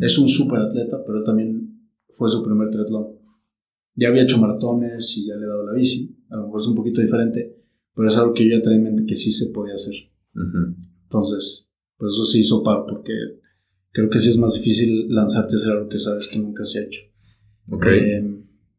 [0.00, 3.08] Es un súper atleta, pero también fue su primer triatlón.
[3.94, 6.16] Ya había hecho maratones y ya le he dado la bici.
[6.30, 7.56] A lo mejor es un poquito diferente,
[7.94, 9.94] pero es algo que yo ya tenía en mente que sí se podía hacer.
[11.04, 13.12] Entonces, pues eso se hizo par porque
[13.90, 16.80] creo que sí es más difícil lanzarte a hacer algo que sabes que nunca se
[16.80, 17.00] ha hecho.
[17.68, 18.10] Okay.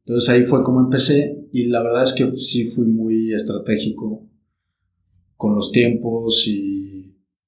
[0.05, 4.27] entonces ahí fue como empecé y la verdad es que sí fui muy estratégico
[5.37, 6.82] con los tiempos y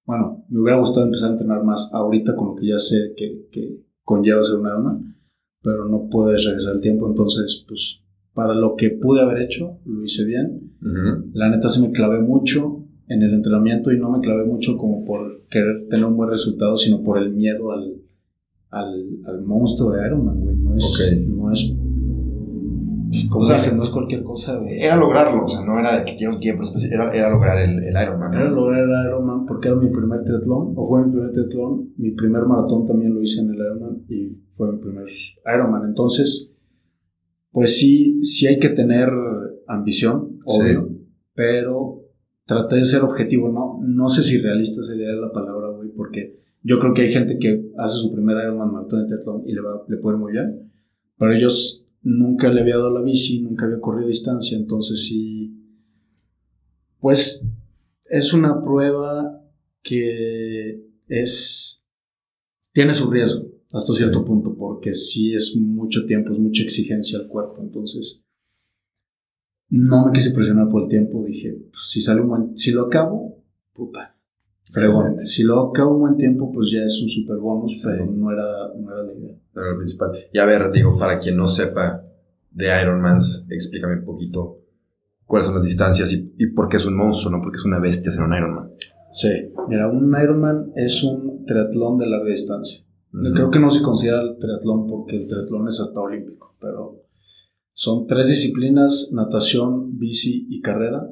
[0.06, 3.48] bueno, me hubiera gustado empezar a entrenar más ahorita con lo que ya sé que,
[3.52, 5.02] que conlleva ser un arma,
[5.62, 10.04] pero no puedes regresar el tiempo, entonces pues para lo que pude haber hecho, lo
[10.04, 10.74] hice bien.
[11.34, 15.06] La neta se me clavé mucho en el entrenamiento y no me clavé mucho como
[15.06, 18.02] por querer tener un buen resultado, sino por el miedo al,
[18.70, 20.58] al, al monstruo de Iron Man, güey.
[20.58, 21.74] No es, no es
[23.36, 24.60] como o sea, no es cualquier cosa.
[24.66, 27.84] Era lograrlo, o sea, no era de que quiera un tiempo era, era lograr el,
[27.84, 28.34] el Ironman.
[28.34, 32.12] Era lograr el Ironman porque era mi primer triatlón, o fue mi primer triatlón, mi
[32.12, 35.06] primer maratón también lo hice en el Ironman y fue mi primer
[35.54, 35.84] Ironman.
[35.86, 36.56] Entonces,
[37.52, 39.10] pues sí, sí hay que tener
[39.68, 40.90] ambición, obvio,
[41.34, 42.04] pero
[42.46, 46.80] traté de ser objetivo, no, no sé si realista sería la palabra, güey, porque yo
[46.80, 49.84] creo que hay gente que hace su primer Ironman maratón de triatlón y le, va,
[49.90, 50.72] le puede muy bien,
[51.18, 55.52] pero ellos nunca le había dado la bici, nunca había corrido distancia, entonces sí,
[57.00, 57.48] Pues
[58.10, 59.44] es una prueba
[59.84, 61.86] que es.
[62.74, 67.28] tiene su riesgo hasta cierto punto, porque sí es mucho tiempo, es mucha exigencia al
[67.28, 67.62] cuerpo.
[67.62, 68.24] Entonces,
[69.70, 71.24] no me quise presionar por el tiempo.
[71.26, 72.58] Dije, pues, si sale un buen.
[72.58, 74.15] Si lo acabo, puta.
[74.74, 78.32] Pero si lo acabo un buen tiempo, pues ya es un super bonus, pero no
[78.32, 78.44] era,
[78.78, 79.36] no era la idea.
[79.54, 80.12] No era lo principal.
[80.34, 82.04] Y a ver, digo, para quien no sepa
[82.52, 84.60] de Ironmans, explícame un poquito
[85.26, 87.42] cuáles son las distancias y, y por qué es un monstruo, ¿no?
[87.42, 88.72] Porque es una bestia ser un Ironman.
[89.12, 89.30] Sí,
[89.70, 92.84] mira, un Ironman es un triatlón de larga distancia.
[93.34, 97.02] Creo que no se considera el triatlón porque el triatlón es hasta olímpico, pero
[97.72, 101.08] son tres disciplinas, natación, bici y carrera,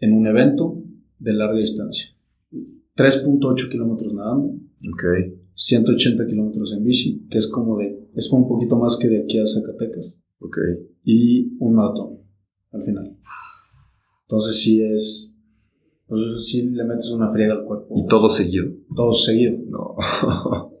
[0.00, 0.82] en un evento
[1.18, 2.14] de larga distancia.
[2.96, 4.54] 3.8 kilómetros nadando,
[4.92, 5.04] Ok.
[5.54, 9.22] 180 kilómetros en bici, que es como de, es como un poquito más que de
[9.22, 10.56] aquí a Zacatecas, Ok.
[11.04, 12.18] y un maratón
[12.72, 13.16] al final.
[14.22, 15.34] Entonces sí es,
[16.06, 17.94] pues sí le metes una friega al cuerpo.
[17.96, 18.66] Y todo seguido.
[18.94, 19.56] Todo seguido.
[19.68, 19.96] No.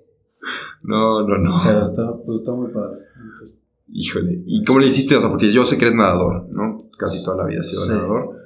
[0.82, 1.50] no, no, no.
[1.64, 3.00] Pero está, pues está muy padre.
[3.30, 4.42] Entonces, Híjole.
[4.46, 5.16] ¿Y cómo le hiciste?
[5.16, 6.90] O sea, porque yo sé que eres nadador, ¿no?
[6.98, 7.90] Casi toda la vida has sido Sí.
[7.92, 8.36] nadador.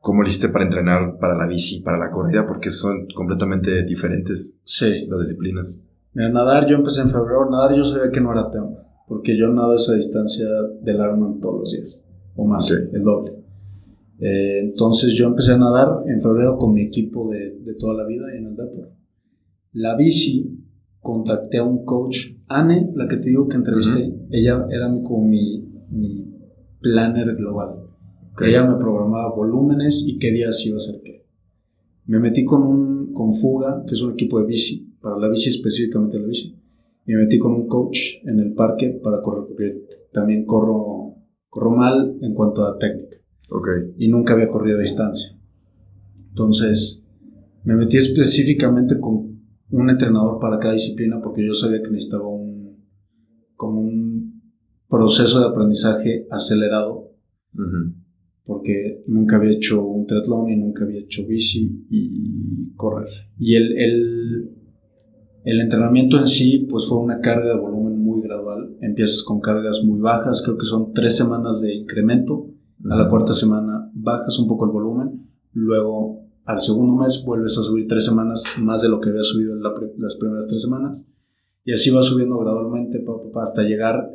[0.00, 2.46] ¿Cómo le hiciste para entrenar para la bici, para la corrida?
[2.46, 5.06] Porque son completamente diferentes sí.
[5.06, 5.82] las disciplinas.
[6.14, 7.48] Mira, nadar, yo empecé en febrero.
[7.50, 8.70] Nadar yo sabía que no era tema.
[9.06, 10.46] Porque yo nado esa distancia
[10.82, 12.02] del Ironman todos los días.
[12.34, 12.78] O más, Ok.
[12.94, 13.32] el doble.
[14.20, 18.06] Eh, entonces yo empecé a nadar en febrero con mi equipo de, de toda la
[18.06, 18.90] vida en el Depor.
[19.72, 20.64] La bici,
[21.00, 25.86] contacté a un coach, Anne, la que te digo que entrevisté, ella era como mi,
[25.92, 26.36] mi
[26.80, 27.89] planner global.
[28.40, 28.46] Ok.
[28.48, 31.26] Ella me programaba volúmenes y qué días iba a hacer qué.
[32.06, 35.50] Me metí con un con Fuga, que es un equipo de bici, para la bici
[35.50, 36.56] específicamente la bici.
[37.06, 41.16] Y me metí con un coach en el parque para correr, porque también corro,
[41.48, 43.16] corro mal en cuanto a técnica
[43.50, 43.68] Ok.
[43.98, 45.36] y nunca había corrido a distancia.
[46.28, 47.04] Entonces,
[47.64, 52.86] me metí específicamente con un entrenador para cada disciplina porque yo sabía que necesitaba un,
[53.54, 54.42] como un
[54.88, 57.10] proceso de aprendizaje acelerado
[57.54, 57.99] Ujú.
[58.50, 63.06] Porque nunca había hecho un triatlón y nunca había hecho bici y correr.
[63.38, 64.50] Y el, el,
[65.44, 68.76] el entrenamiento en sí, pues fue una carga de volumen muy gradual.
[68.80, 72.48] Empiezas con cargas muy bajas, creo que son tres semanas de incremento.
[72.90, 75.30] A la cuarta semana bajas un poco el volumen.
[75.52, 79.52] Luego, al segundo mes, vuelves a subir tres semanas más de lo que había subido
[79.52, 81.06] en la las primeras tres semanas.
[81.64, 83.00] Y así vas subiendo gradualmente
[83.36, 84.10] hasta llegar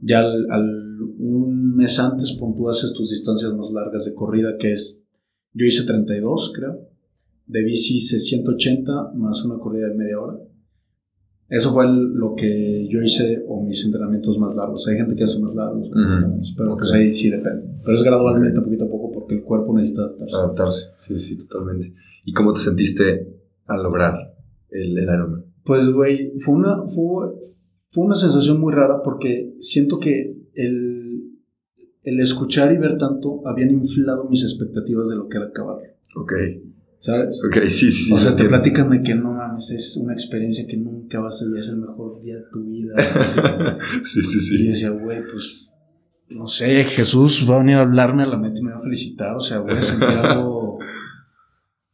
[0.00, 5.04] ya al, al- un mes antes, puntúas tus distancias más largas de corrida, que es,
[5.52, 6.88] yo hice 32, creo.
[7.46, 10.38] De bici hice 180 más una corrida de media hora.
[11.48, 14.86] Eso fue el- lo que yo hice o mis entrenamientos más largos.
[14.88, 15.88] Hay gente que hace más largos,
[16.56, 17.68] pero pues ahí sí depende.
[17.84, 20.36] Pero es gradualmente, poquito a poco, porque el cuerpo necesita adaptarse.
[20.36, 20.90] Adaptarse.
[20.98, 21.92] Sí, sí, totalmente.
[22.24, 23.28] ¿Y cómo te sentiste
[23.66, 24.34] al lograr
[24.70, 25.44] el, el Ironman?
[25.64, 27.28] Pues, güey, fue una, fue,
[27.96, 31.30] fue una sensación muy rara porque siento que el,
[32.02, 35.78] el escuchar y ver tanto habían inflado mis expectativas de lo que era acabar.
[36.14, 36.32] Ok.
[36.98, 37.42] ¿Sabes?
[37.42, 38.12] Ok, sí, sí, sí.
[38.12, 41.46] o sea, te platican de que no mames, es una experiencia que nunca vas a
[41.46, 42.96] vivir, es el mejor día de tu vida.
[43.18, 43.40] así.
[44.04, 44.66] sí, sí, Y yo sí.
[44.68, 45.72] decía, güey, pues,
[46.28, 48.80] no sé, Jesús va a venir a hablarme a la mente y me va a
[48.80, 49.34] felicitar.
[49.34, 50.80] O sea, voy a sentir algo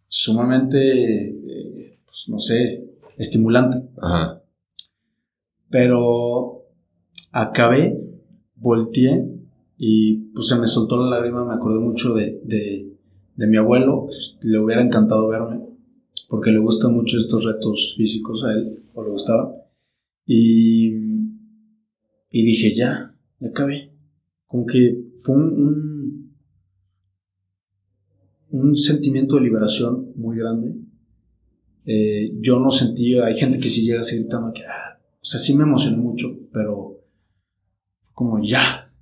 [0.08, 2.88] sumamente, eh, pues, no sé,
[3.18, 3.88] estimulante.
[4.02, 4.41] Ajá.
[5.72, 6.66] Pero
[7.32, 7.98] acabé,
[8.56, 9.26] volteé
[9.78, 11.46] y pues se me soltó la lágrima.
[11.46, 14.06] Me acordé mucho de, de, mi abuelo.
[14.42, 15.60] Le hubiera encantado verme
[16.28, 19.54] porque le gustan mucho estos retos físicos a él, o le gustaba.
[20.26, 20.88] Y,
[22.30, 23.92] y dije, ya, ya acabé.
[24.46, 26.34] Como que fue un,
[28.50, 30.74] un, sentimiento de liberación muy grande.
[31.86, 34.62] Eh, yo no sentí, hay gente que sí llega así gritando que,
[35.22, 37.00] o sea, sí me emocioné mucho, pero
[38.12, 38.92] como ya,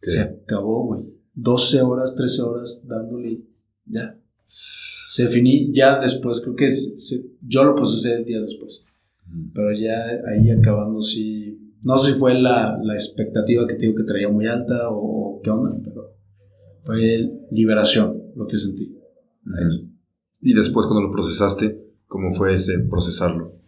[0.00, 1.02] se acabó, güey.
[1.34, 3.42] 12 horas, 13 horas dándole,
[3.86, 4.18] ya.
[4.44, 8.82] Se finí ya después, creo que se- yo lo procesé días después,
[9.52, 13.94] pero ya ahí acabando sí, no sé si fue la, la expectativa que te digo
[13.96, 16.12] que traía muy alta o, qué onda, pero
[16.82, 18.96] fue liberación lo que sentí.
[20.40, 23.58] Y después, cuando lo procesaste, ¿cómo fue ese procesarlo?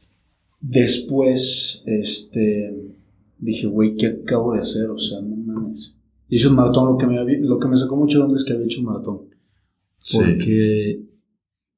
[0.60, 2.94] Después, este,
[3.38, 4.90] dije, güey, ¿qué acabo de hacer?
[4.90, 5.96] O sea, no mames.
[6.28, 8.44] Hice un maratón, lo que me, había- lo que me sacó mucho de onda es
[8.44, 9.20] que había hecho un maratón.
[9.98, 10.18] Sí.
[10.18, 11.02] Porque,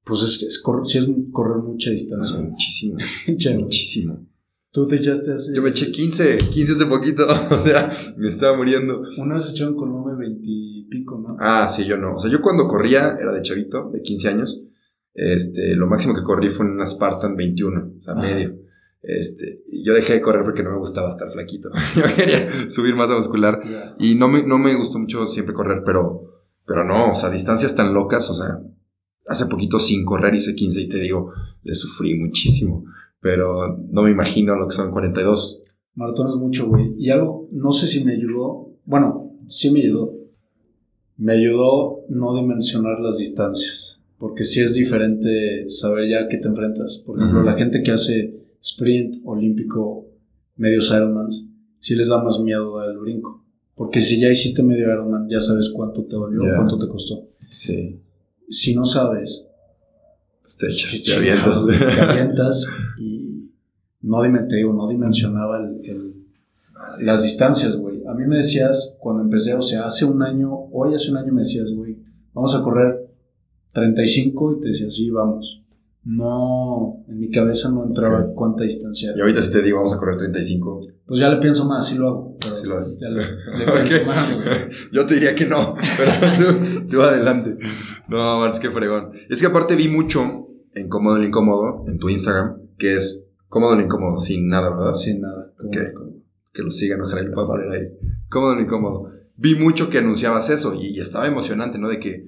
[0.04, 2.40] pues es, es, correr, sí es correr mucha distancia.
[2.40, 2.96] Muchísimo.
[3.28, 3.54] Mucha.
[3.58, 4.26] Muchísimo.
[4.70, 5.54] Tú te echaste hace...
[5.54, 7.26] Yo me eché 15, 15 hace poquito.
[7.50, 9.00] o sea, me estaba muriendo.
[9.18, 11.36] Una vez eché en Colombia veintipico, ¿no?
[11.40, 12.14] Ah, sí, yo no.
[12.14, 14.64] O sea, yo cuando corría era de chavito, de 15 años.
[15.14, 18.22] Este, lo máximo que corrí fue en una Spartan 21, o sea, Ajá.
[18.22, 18.56] medio.
[19.02, 21.70] Este, yo dejé de correr porque no me gustaba estar flaquito.
[21.96, 23.60] yo quería subir masa muscular.
[23.98, 27.74] Y no me, no me gustó mucho siempre correr, pero, pero no, o sea, distancias
[27.74, 28.60] tan locas, o sea,
[29.26, 31.32] hace poquito sin correr hice 15 y te digo,
[31.62, 32.84] le sufrí muchísimo,
[33.20, 35.60] pero no me imagino lo que son 42.
[35.94, 36.94] Maratón es mucho, güey.
[36.96, 38.72] Y algo, no sé si me ayudó.
[38.84, 40.14] Bueno, sí me ayudó.
[41.16, 44.00] Me ayudó no dimensionar las distancias.
[44.16, 47.02] Porque sí es diferente saber ya a qué te enfrentas.
[47.04, 50.06] Por ejemplo, la gente que hace sprint, olímpico,
[50.56, 51.46] medios Ironmans,
[51.80, 53.44] sí les da más miedo dar el brinco.
[53.74, 57.28] Porque si ya hiciste medio Ironman, ya sabes cuánto te dolió, cuánto te costó.
[57.50, 58.00] Sí,
[58.50, 59.46] Si no sabes,
[60.42, 61.66] pues te echas, qué te avientas.
[61.66, 62.66] te avientas
[62.98, 63.50] y
[64.02, 66.14] no, dimen- te digo, no dimensionaba el- el,
[67.04, 68.04] las distancias, güey.
[68.06, 71.32] A mí me decías cuando empecé, o sea, hace un año, hoy hace un año
[71.32, 71.96] me decías, güey,
[72.34, 73.08] vamos a correr
[73.72, 75.62] 35 y te decía, sí, vamos.
[76.10, 79.98] No, en mi cabeza no entraba cuánta distancia Y ahorita si te digo, vamos a
[79.98, 80.80] correr 35.
[81.06, 82.36] Pues ya le pienso más, sí lo hago.
[82.40, 82.98] Pero Sí lo haces.
[82.98, 83.24] Ya le,
[83.88, 84.46] pienso más, güey.
[84.92, 86.10] Yo te diría que no, pero
[86.80, 87.58] tú, tú adelante.
[88.08, 89.10] No, man, es que fregón.
[89.28, 93.76] Es que aparte vi mucho en Cómodo lo Incómodo, en tu Instagram, que es Cómodo
[93.76, 94.94] lo Incómodo, sin nada, ¿verdad?
[94.94, 95.52] Sin nada.
[95.58, 95.76] como- Ok.
[96.54, 97.88] Que lo sigan, ojalá lo pueda poner ahí.
[98.30, 99.08] Cómodo lo Incómodo.
[99.36, 101.88] Vi mucho que anunciabas eso y, y estaba emocionante, ¿no?
[101.90, 102.24] De que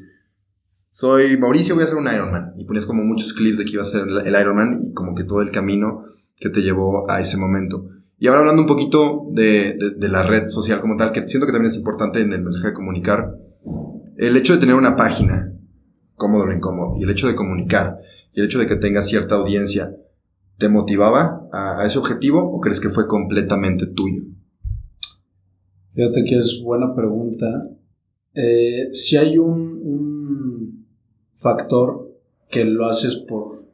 [0.90, 2.52] soy Mauricio, voy a hacer un Ironman.
[2.56, 5.24] Y ponías como muchos clips de que iba a ser el, Ironman y como que
[5.24, 6.04] todo el camino
[6.36, 7.86] que te llevó a ese momento.
[8.18, 11.46] Y ahora hablando un poquito de, de- de la red social como tal, que siento
[11.46, 13.34] que también es importante en el mensaje de comunicar,
[14.16, 15.52] el hecho de tener una página,
[16.16, 17.98] cómodo lo incómodo, y el hecho de comunicar,
[18.34, 19.96] y el hecho de que tengas cierta audiencia,
[20.58, 24.22] ¿te motivaba a, a ese objetivo o crees que fue completamente tuyo?
[25.94, 27.46] Fíjate que es buena pregunta.
[28.34, 30.09] Eh, si hay un, un
[31.40, 32.10] factor
[32.48, 33.64] que lo haces por...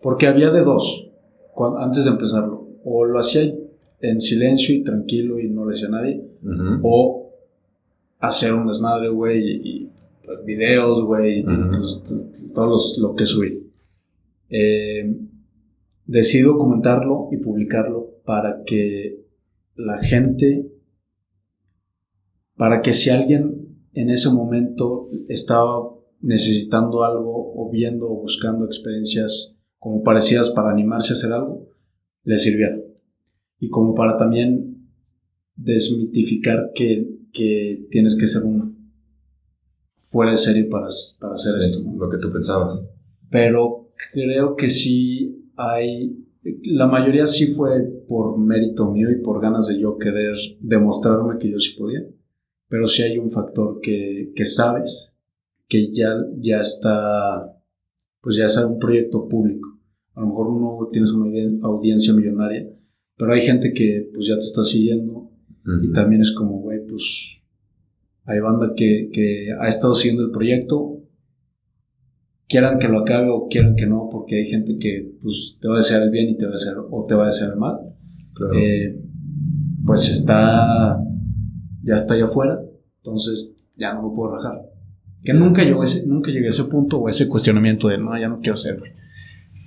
[0.00, 1.10] Porque había de dos
[1.80, 2.66] antes de empezarlo.
[2.84, 3.52] O lo hacía
[4.00, 6.24] en silencio y tranquilo y no le decía a nadie.
[6.82, 7.30] O
[8.20, 9.90] hacer un desmadre, güey, y, y,
[10.24, 11.50] pues, videos, güey, t-
[12.54, 13.64] todo los- lo que subí.
[14.50, 15.14] Eh,
[16.06, 19.24] decido comentarlo y publicarlo para que
[19.76, 20.70] la gente,
[22.56, 29.60] para que si alguien en ese momento estaba necesitando algo o viendo o buscando experiencias
[29.78, 31.68] como parecidas para animarse a hacer algo,
[32.24, 32.78] le sirviera.
[33.58, 34.90] Y como para también
[35.54, 38.78] desmitificar que, que tienes que ser un
[39.96, 40.86] fuera de serie para,
[41.20, 41.84] para hacer Sí, esto.
[41.96, 42.82] Lo que tú pensabas.
[43.30, 46.24] Pero creo que sí hay,
[46.62, 51.50] la mayoría sí fue por mérito mío y por ganas de yo querer demostrarme que
[51.50, 52.06] yo sí podía.
[52.68, 55.14] Pero sí hay un factor que, que sabes
[55.68, 57.54] que ya, ya está,
[58.20, 59.68] pues ya es un proyecto público.
[60.14, 62.68] A lo mejor no tienes una audien- audiencia millonaria,
[63.16, 65.30] pero hay gente que pues ya te está siguiendo
[65.82, 67.42] y también es como, güey, pues
[68.24, 71.02] hay banda que, que ha estado siguiendo el proyecto,
[72.48, 75.74] quieran que lo acabe o quieran que no, porque hay gente que pues te va
[75.74, 77.58] a desear el bien y te va a desear, o te va a desear el
[77.58, 77.78] mal.
[78.34, 78.54] Claro.
[78.54, 78.98] Eh,
[79.84, 80.98] pues está,
[81.82, 82.60] ya está allá afuera,
[82.98, 84.62] entonces ya no me puedo rajar.
[85.22, 88.18] Que nunca llegué a ese, nunca llegué a ese punto o ese cuestionamiento de, no,
[88.18, 88.80] ya no quiero ser.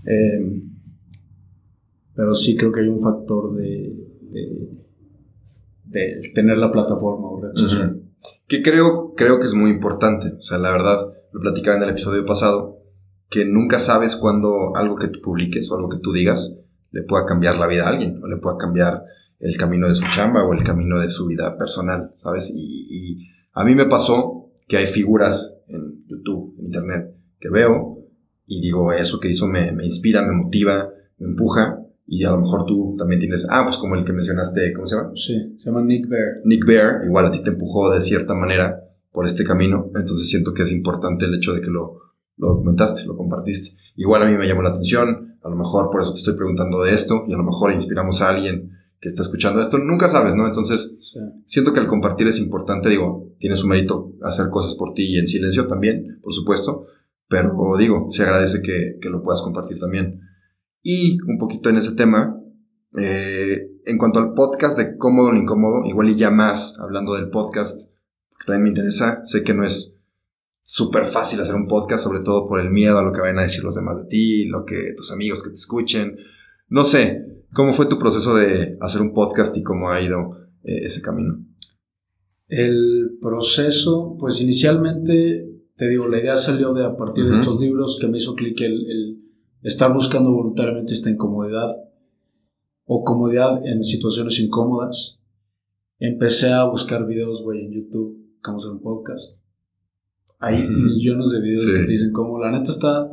[0.06, 0.62] Eh,
[2.16, 3.94] pero sí creo que hay un factor de,
[4.32, 4.70] de,
[5.86, 7.92] de tener la plataforma o red social.
[7.92, 8.04] Ujú.
[8.48, 10.34] Que creo, creo que es muy importante.
[10.38, 12.80] O sea, la verdad, lo platicaba en el episodio pasado,
[13.30, 16.58] que nunca sabes cuándo algo que tú publiques o algo que tú digas
[16.92, 19.06] le pueda cambiar la vida a alguien, o le pueda cambiar
[19.40, 22.54] el camino de su chamba o el camino de su vida personal, ¿sabes?
[22.54, 24.41] Y, y a mí me pasó
[24.72, 28.08] que hay figuras en YouTube, en Internet, que veo
[28.48, 32.40] y digo, eso que hizo me, me inspira, me motiva, me empuja, y a lo
[32.40, 35.12] mejor tú también tienes, ah, pues como el que mencionaste, ¿cómo se llama?
[35.14, 36.40] Sí, se llama Nick Bear.
[36.46, 38.82] Nick Bear, igual a ti te empujó de cierta manera
[39.12, 42.00] por este camino, entonces siento que es importante el hecho de que lo,
[42.38, 43.78] lo documentaste, lo compartiste.
[43.98, 46.82] Igual a mí me llamó la atención, a lo mejor por eso te estoy preguntando
[46.82, 48.72] de esto, y a lo mejor inspiramos a alguien
[49.02, 50.46] que está escuchando esto, nunca sabes, ¿no?
[50.48, 51.20] Entonces Sí.
[51.46, 55.18] siento que al compartir es importante, digo, tiene su mérito hacer cosas por ti y
[55.18, 56.86] en silencio también, por supuesto,
[57.28, 60.22] pero digo, se agradece que, que lo puedas compartir también.
[60.84, 62.40] Y un poquito en ese tema,
[63.00, 67.30] eh, en cuanto al podcast de cómodo o incómodo, igual y ya más hablando del
[67.30, 67.96] podcast,
[68.40, 70.00] que también me interesa, sé que no es
[70.62, 73.44] súper fácil hacer un podcast, sobre todo por el miedo a lo que vayan a
[73.44, 76.18] decir los demás de ti, lo que tus amigos que te escuchen,
[76.70, 80.86] no sé, ¿cómo fue tu proceso de hacer un podcast y cómo ha ido eh,
[80.86, 81.46] ese camino?
[82.48, 87.98] El proceso, pues inicialmente, te digo, la idea salió de a partir de estos libros
[88.00, 89.22] que me hizo clic el, el
[89.62, 91.70] estar buscando voluntariamente esta incomodidad
[92.86, 95.20] o comodidad en situaciones incómodas.
[96.00, 99.42] Empecé a buscar videos, güey, en YouTube, como hacer un podcast.
[100.40, 102.40] Hay millones de videos que te dicen cómo.
[102.40, 103.10] La neta está,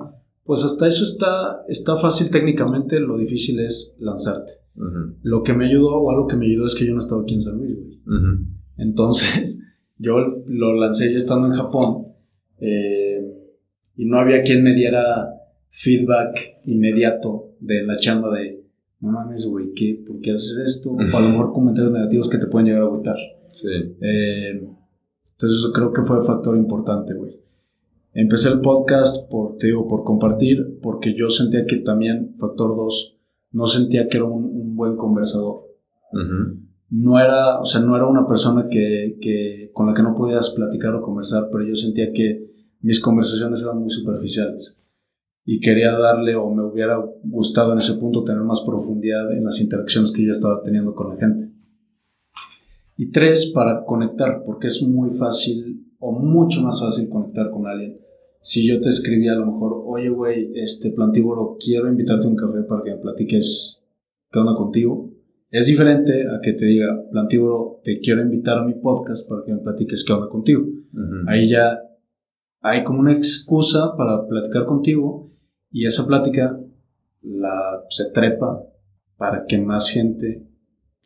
[0.49, 4.53] pues hasta eso está, está fácil técnicamente, lo difícil es lanzarte.
[5.21, 7.35] Lo que me ayudó, o algo que me ayudó es que yo no estaba aquí
[7.35, 8.01] en San Luis, güey.
[8.79, 9.63] Entonces,
[9.99, 10.15] yo
[10.47, 12.15] lo lancé yo estando en Japón
[12.61, 13.31] eh,
[13.95, 15.29] y no había quien me diera
[15.69, 18.65] feedback inmediato de la chamba de,
[19.01, 20.93] no mames, güey, ¿qué, ¿por qué haces esto?
[20.93, 23.19] O a lo mejor comentarios negativos que te pueden llegar a agüitar.
[23.49, 23.69] Sí.
[24.01, 24.67] Eh,
[25.33, 27.39] entonces eso creo que fue factor importante, güey.
[28.21, 33.17] Empecé el podcast por, te digo, por compartir, porque yo sentía que también, factor 2,
[33.53, 35.61] no sentía que era un, buen conversador.
[36.91, 40.51] No era, o sea, no era una persona que, que, con la que no podías
[40.51, 44.75] platicar o conversar, pero yo sentía que mis conversaciones eran muy superficiales.
[45.45, 49.61] Y quería darle, o me hubiera gustado en ese punto, tener más profundidad en las
[49.61, 51.53] interacciones que yo estaba teniendo con la gente.
[52.97, 58.08] Y tres, para conectar, porque es muy fácil o mucho más fácil conectar con alguien.
[58.41, 62.37] Si yo te escribía a lo mejor, oye, güey, este plantívoro, quiero invitarte a un
[62.37, 63.83] café para que me platiques
[64.31, 65.13] qué onda contigo.
[65.51, 69.53] Es diferente a que te diga, plantívoro, te quiero invitar a mi podcast para que
[69.53, 70.67] me platiques qué onda contigo.
[71.27, 71.81] Ahí ya
[72.61, 75.31] hay como una excusa para platicar contigo
[75.71, 76.59] y esa plática
[77.23, 78.65] la, se trepa
[79.17, 80.47] para que más gente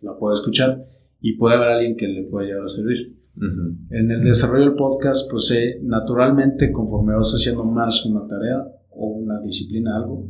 [0.00, 0.86] la pueda escuchar
[1.20, 3.21] y puede haber alguien que le pueda llegar a servir.
[3.34, 9.06] En el desarrollo del podcast, pues eh, naturalmente conforme vas haciendo más una tarea o
[9.08, 10.28] una disciplina, algo,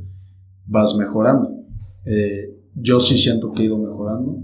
[0.66, 1.64] vas mejorando.
[2.04, 4.38] Eh, yo sí siento que he ido mejorando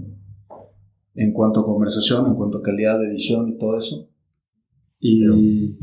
[1.15, 4.09] en cuanto a conversación, en cuanto a calidad de edición y todo eso.
[4.99, 5.77] Y,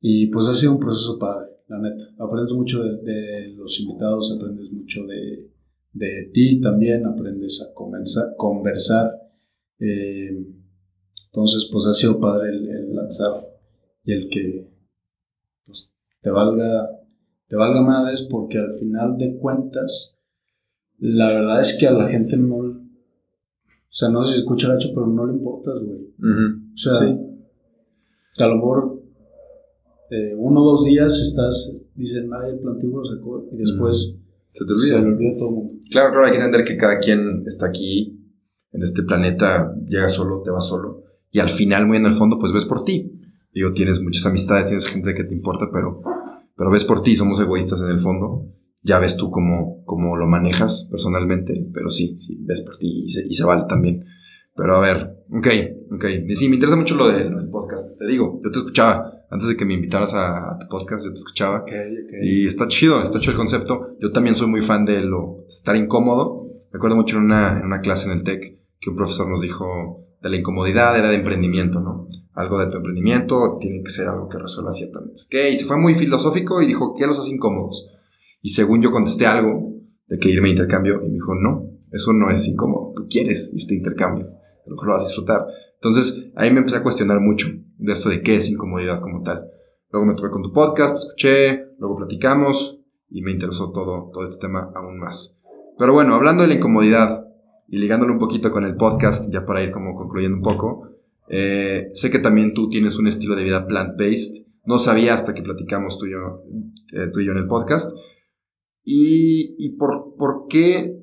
[0.00, 2.04] y pues ha sido un proceso padre, la neta.
[2.18, 5.50] Aprendes mucho de, de los invitados, aprendes mucho de,
[5.92, 8.34] de ti también, aprendes a conversar.
[8.36, 9.12] conversar.
[9.78, 10.59] Eh,
[11.32, 13.46] entonces, pues ha sido padre el, lanzar
[14.04, 14.68] y el que
[15.64, 16.90] pues, te valga
[17.46, 20.16] te valga madres porque al final de cuentas
[20.98, 22.72] la verdad es que a la gente no o
[23.88, 26.14] sea no sé si escucha gacho pero no le importas güey
[26.74, 27.08] o sea
[28.46, 29.02] a lo mejor
[30.10, 34.16] eh, uno o dos días estás dicen ay el plantíbulo sacó y después
[34.52, 34.98] se te olvida.
[34.98, 35.74] Se todo el mundo.
[35.90, 38.18] Claro, claro, hay que entender que cada quien está aquí,
[38.72, 41.04] en este planeta, llega solo, te va solo.
[41.30, 43.20] Y al final, muy en el fondo, pues ves por ti.
[43.52, 46.02] Digo, tienes muchas amistades, tienes gente que te importa, pero,
[46.56, 48.46] pero ves por ti, somos egoístas en el fondo.
[48.82, 53.08] Ya ves tú cómo, cómo lo manejas personalmente, pero sí, sí, ves por ti y
[53.08, 54.04] se, y se vale también.
[54.56, 55.46] Pero a ver, ok,
[55.92, 56.04] ok.
[56.34, 57.98] Sí, me interesa mucho lo, de, lo del podcast.
[57.98, 61.18] Te digo, yo te escuchaba antes de que me invitaras a, tu podcast, yo te
[61.18, 61.64] escuchaba.
[62.22, 63.96] Y está chido, está chido el concepto.
[64.00, 66.46] Yo también soy muy fan de lo estar incómodo.
[66.72, 69.40] Me acuerdo mucho en una, en una clase en el TEC que un profesor nos
[69.40, 72.08] dijo de la incomodidad era de emprendimiento, ¿no?
[72.34, 75.22] Algo de tu emprendimiento tiene que ser algo que resuelva ciertamente.
[75.28, 75.50] ¿Qué?
[75.50, 77.90] Y se fue muy filosófico y dijo, ¿qué los hace incómodos?
[78.42, 79.74] Y según yo contesté algo
[80.06, 83.52] de que irme a intercambio, y me dijo, no, eso no es incómodo, tú quieres
[83.54, 85.46] irte a intercambio, a lo mejor lo vas a disfrutar.
[85.74, 87.48] Entonces ahí me empecé a cuestionar mucho
[87.78, 89.46] de esto de qué es incomodidad como tal.
[89.90, 94.38] Luego me tuve con tu podcast, escuché, luego platicamos y me interesó todo, todo este
[94.38, 95.40] tema aún más.
[95.78, 97.24] Pero bueno, hablando de la incomodidad
[97.70, 100.88] y ligándolo un poquito con el podcast, ya para ir como concluyendo un poco,
[101.28, 104.44] eh, sé que también tú tienes un estilo de vida plant-based.
[104.64, 106.42] No sabía hasta que platicamos tú y yo,
[106.92, 107.96] eh, tú y yo en el podcast.
[108.82, 110.96] ¿Y, y por, por qué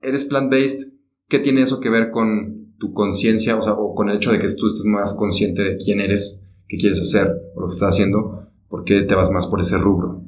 [0.00, 0.94] eres plant-based?
[1.28, 4.38] ¿Qué tiene eso que ver con tu conciencia, o sea, o con el hecho de
[4.38, 7.94] que tú estés más consciente de quién eres, qué quieres hacer o lo que estás
[7.94, 10.24] haciendo, ¿por qué te vas más por ese rubro?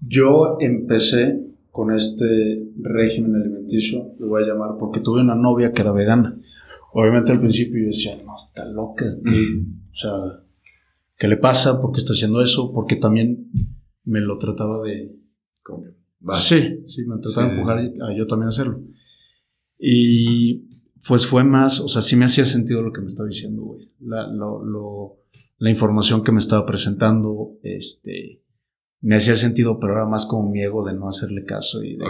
[0.00, 1.43] Yo empecé
[1.74, 6.40] con este régimen alimenticio, lo voy a llamar, porque tuve una novia que era vegana.
[6.92, 9.06] Obviamente al principio yo decía, no, está loca.
[9.06, 10.12] o sea,
[11.16, 11.80] ¿qué le pasa?
[11.80, 12.72] ¿Por qué está haciendo eso?
[12.72, 13.50] Porque también
[14.04, 15.16] me lo trataba de...
[16.34, 18.80] Sí, sí, me trataba de empujar a yo también hacerlo.
[19.76, 20.68] Y
[21.08, 23.90] pues fue más, o sea, sí me hacía sentido lo que me estaba diciendo, güey.
[23.98, 24.28] La,
[25.58, 28.43] la información que me estaba presentando, este,
[29.04, 32.04] me hacía sentido, pero era más como mi ego de no hacerle caso y de,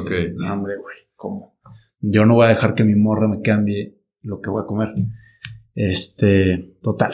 [0.49, 1.59] hombre, güey, ¿cómo?
[1.99, 4.91] Yo no voy a dejar que mi morra me cambie lo que voy a comer.
[5.75, 7.13] Este, total.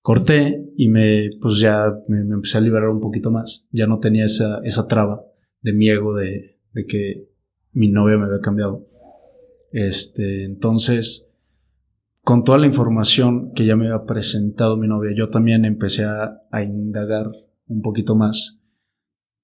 [0.00, 3.68] Corté y me, pues ya me, empecé a liberar un poquito más.
[3.70, 5.26] Ya no tenía esa, esa traba
[5.60, 7.28] de mi ego de, de que
[7.72, 8.88] mi novia me había cambiado.
[9.72, 11.30] Este, entonces,
[12.22, 16.40] con toda la información que ya me había presentado mi novia, yo también empecé a,
[16.50, 17.30] a indagar
[17.66, 18.62] un poquito más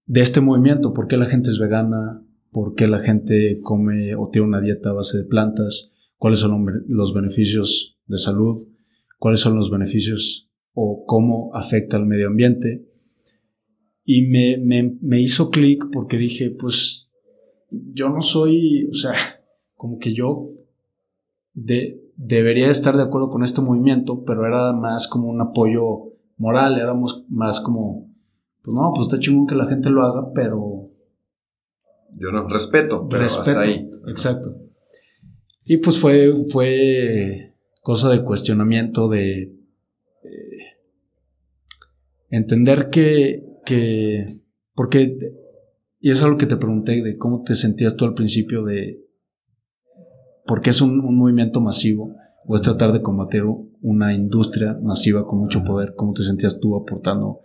[0.07, 4.29] de este movimiento, por qué la gente es vegana, por qué la gente come o
[4.31, 8.69] tiene una dieta a base de plantas, cuáles son los beneficios de salud,
[9.19, 12.89] cuáles son los beneficios o cómo afecta al medio ambiente.
[14.05, 17.11] Y me, me, hizo clic porque dije, pues
[17.71, 19.15] yo no soy, o sea,
[19.75, 20.51] como que yo
[21.55, 26.79] de, debería estar de acuerdo con este movimiento, pero era más como un apoyo moral,
[26.79, 28.12] éramos más como,
[28.63, 30.89] pues no, pues está chingón que la gente lo haga, pero...
[32.15, 33.91] Yo no, respeto, pero respeto, hasta ahí.
[34.07, 34.55] Exacto.
[35.65, 39.43] Y pues fue, fue cosa de cuestionamiento, de
[40.23, 40.59] eh,
[42.29, 44.43] entender que, que,
[44.75, 45.19] porque,
[46.01, 49.03] y es algo que te pregunté, de cómo te sentías tú al principio de,
[50.47, 53.43] porque es un, movimiento masivo o es tratar de combatir
[53.81, 57.41] una industria masiva con mucho poder, cómo te sentías tú aportando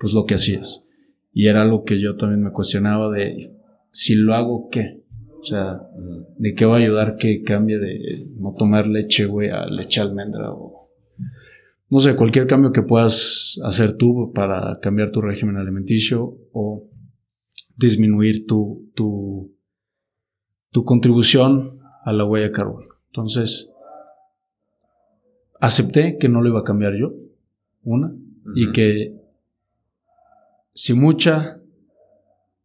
[0.00, 0.86] pues lo que hacías.
[1.32, 3.52] Y era algo que yo también me cuestionaba de
[3.92, 5.04] si lo hago, ¿qué?
[5.40, 5.80] O sea,
[6.38, 10.52] ¿de qué va a ayudar que cambie de no tomar leche, güey, a leche almendra
[10.52, 10.80] o
[11.90, 16.88] no sé, cualquier cambio que puedas hacer tú para cambiar tu régimen alimenticio o
[17.76, 19.52] disminuir tu, tu,
[20.70, 22.86] tu contribución a la huella de carbono.
[23.06, 23.72] Entonces,
[25.58, 27.12] acepté que no lo iba a cambiar yo,
[27.82, 28.14] una,
[28.54, 29.19] y que
[30.74, 31.60] si mucha,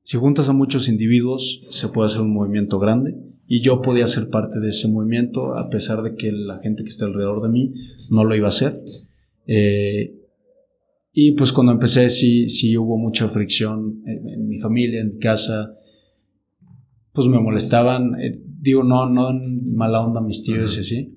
[0.04, 3.16] si juntas a muchos individuos, se puede hacer un movimiento grande,
[3.48, 6.90] y yo podía ser parte de ese movimiento, a pesar de que la gente que
[6.90, 7.74] está alrededor de mí
[8.10, 8.82] no lo iba a hacer.
[9.46, 10.16] Eh,
[11.12, 15.76] y pues cuando empecé sí, sí hubo mucha fricción en, mi familia, en mi casa,
[17.14, 18.20] pues me molestaban.
[18.20, 21.16] Eh, digo, no, no en mala onda mis tíos y así.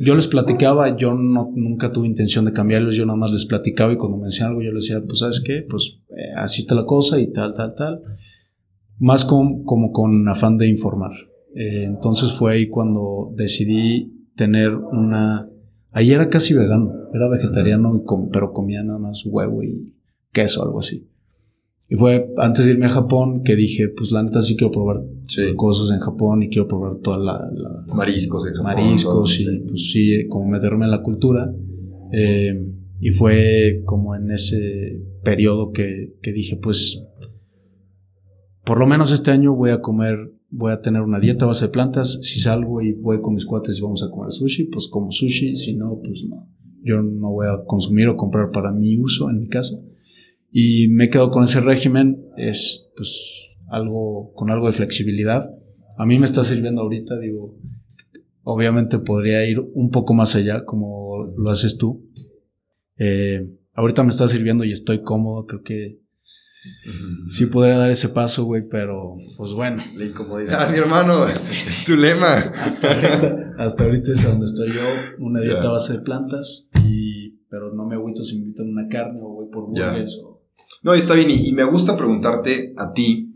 [0.00, 3.94] Yo les platicaba, yo no, nunca tuve intención de cambiarlos, yo nada más les platicaba
[3.94, 6.74] y cuando me decían algo yo les decía, pues sabes qué, pues eh, así está
[6.74, 8.02] la cosa y tal, tal, tal.
[8.98, 11.12] Más como con afán de informar.
[11.54, 15.48] Eh, entonces fue ahí cuando decidí tener una...
[15.92, 18.02] Ahí era casi vegano, era vegetariano,
[18.32, 19.94] pero comía nada más huevo y
[20.32, 21.08] queso, algo así.
[21.88, 25.02] Y fue antes de irme a Japón que dije, pues la neta sí quiero probar
[25.54, 27.48] cosas en Japón y quiero probar toda la...
[27.94, 28.74] mariscos en Japón.
[28.74, 31.54] Mariscos y pues sí, como meterme en la cultura.
[32.12, 37.04] Eh, y fue como en ese periodo que, que dije, pues
[38.64, 41.66] por lo menos este año voy a comer, voy a tener una dieta a base
[41.66, 42.20] de plantas.
[42.22, 45.54] Si salgo y voy con mis cuates y vamos a comer sushi, pues como sushi.
[45.54, 46.48] Si no, pues no.
[46.82, 49.78] Yo no voy a consumir o comprar para mi uso en mi casa.
[50.50, 55.50] Y me quedo con ese régimen, es pues algo, con algo de flexibilidad.
[55.98, 57.58] A mí me está sirviendo ahorita, digo,
[58.44, 62.08] obviamente podría ir un poco más allá como lo haces tú.
[62.98, 66.00] Eh, ahorita me está sirviendo y estoy cómodo, creo que
[67.28, 69.82] sí podría dar ese paso, güey, pero pues bueno.
[69.96, 71.52] La incomodidad, mi hermano, es,
[71.84, 72.34] tu lema.
[72.34, 74.82] Hasta ahorita, hasta ahorita es donde estoy yo,
[75.18, 78.88] una dieta a base de plantas, y, pero no me agüito si me invitan una
[78.88, 80.34] carne o voy por burgers o
[80.82, 83.32] no, está bien, y, me gusta preguntarte a ti,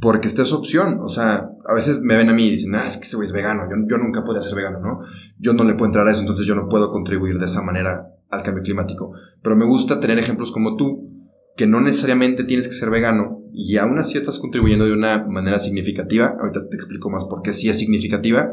[0.00, 1.00] porque esta es opción.
[1.00, 3.28] O sea, a veces me ven a mí y dicen, ah, es que este güey
[3.28, 5.00] es vegano, yo, yo nunca podría ser vegano, ¿no?
[5.38, 8.08] Yo no le puedo entrar a eso, entonces yo no puedo contribuir de esa manera
[8.30, 9.12] al cambio climático.
[9.42, 11.10] Pero me gusta tener ejemplos como tú,
[11.56, 15.58] que no necesariamente tienes que ser vegano y aún así estás contribuyendo de una manera
[15.58, 16.36] significativa.
[16.38, 18.50] Ahorita te explico más por qué sí es significativa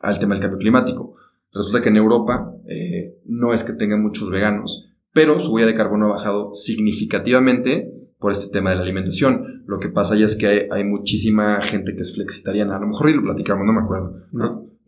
[0.00, 1.14] al tema del cambio climático.
[1.52, 5.74] Resulta que en Europa eh, no es que tengan muchos veganos, pero su huella de
[5.74, 9.64] carbono ha bajado significativamente por este tema de la alimentación.
[9.66, 12.76] Lo que pasa ya es que hay, muchísima gente que es flexitariana.
[12.76, 14.14] A lo mejor y lo platicamos, no me acuerdo.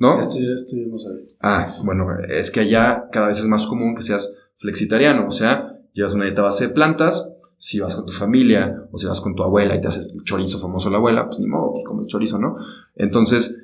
[0.02, 0.18] ¿No?
[0.18, 1.26] Esto esto no sabía.
[1.40, 5.28] Ah, bueno, es que allá cada vez es más común que seas flexitariano.
[5.28, 7.32] O sea, llevas una dieta base de plantas.
[7.56, 10.24] Si vas con tu familia o si vas con tu abuela y te haces el
[10.24, 12.56] chorizo famoso la abuela, pues ni modo, pues comes chorizo, ¿no?
[12.96, 13.56] Entonces,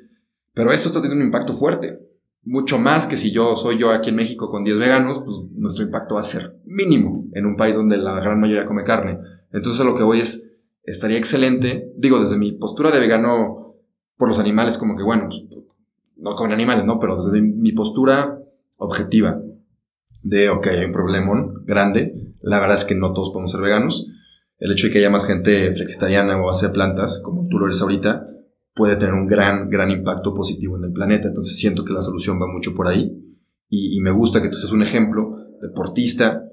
[0.53, 1.99] pero esto está teniendo un impacto fuerte
[2.43, 5.83] mucho más que si yo soy yo aquí en México con 10 veganos, pues nuestro
[5.83, 9.19] impacto va a ser mínimo en un país donde la gran mayoría come carne.
[9.51, 13.75] Entonces a lo que voy es, estaría excelente, digo, desde mi postura de vegano
[14.17, 15.43] por los animales, como que bueno, pues,
[16.19, 16.99] no comen animales, ¿no?
[16.99, 18.39] Pero desde mi postura
[18.77, 19.41] objetiva
[20.23, 24.07] de, ok, hay un problemón grande, la verdad es que no todos podemos ser veganos.
[24.57, 27.65] El hecho de que haya más gente flexitariana o base de plantas, como tú lo
[27.65, 28.27] eres ahorita,
[28.73, 31.27] puede tener un gran, gran impacto positivo en el planeta.
[31.27, 33.11] Entonces siento que la solución va mucho por ahí.
[33.69, 36.43] Y, me gusta que tú seas un ejemplo, deportista,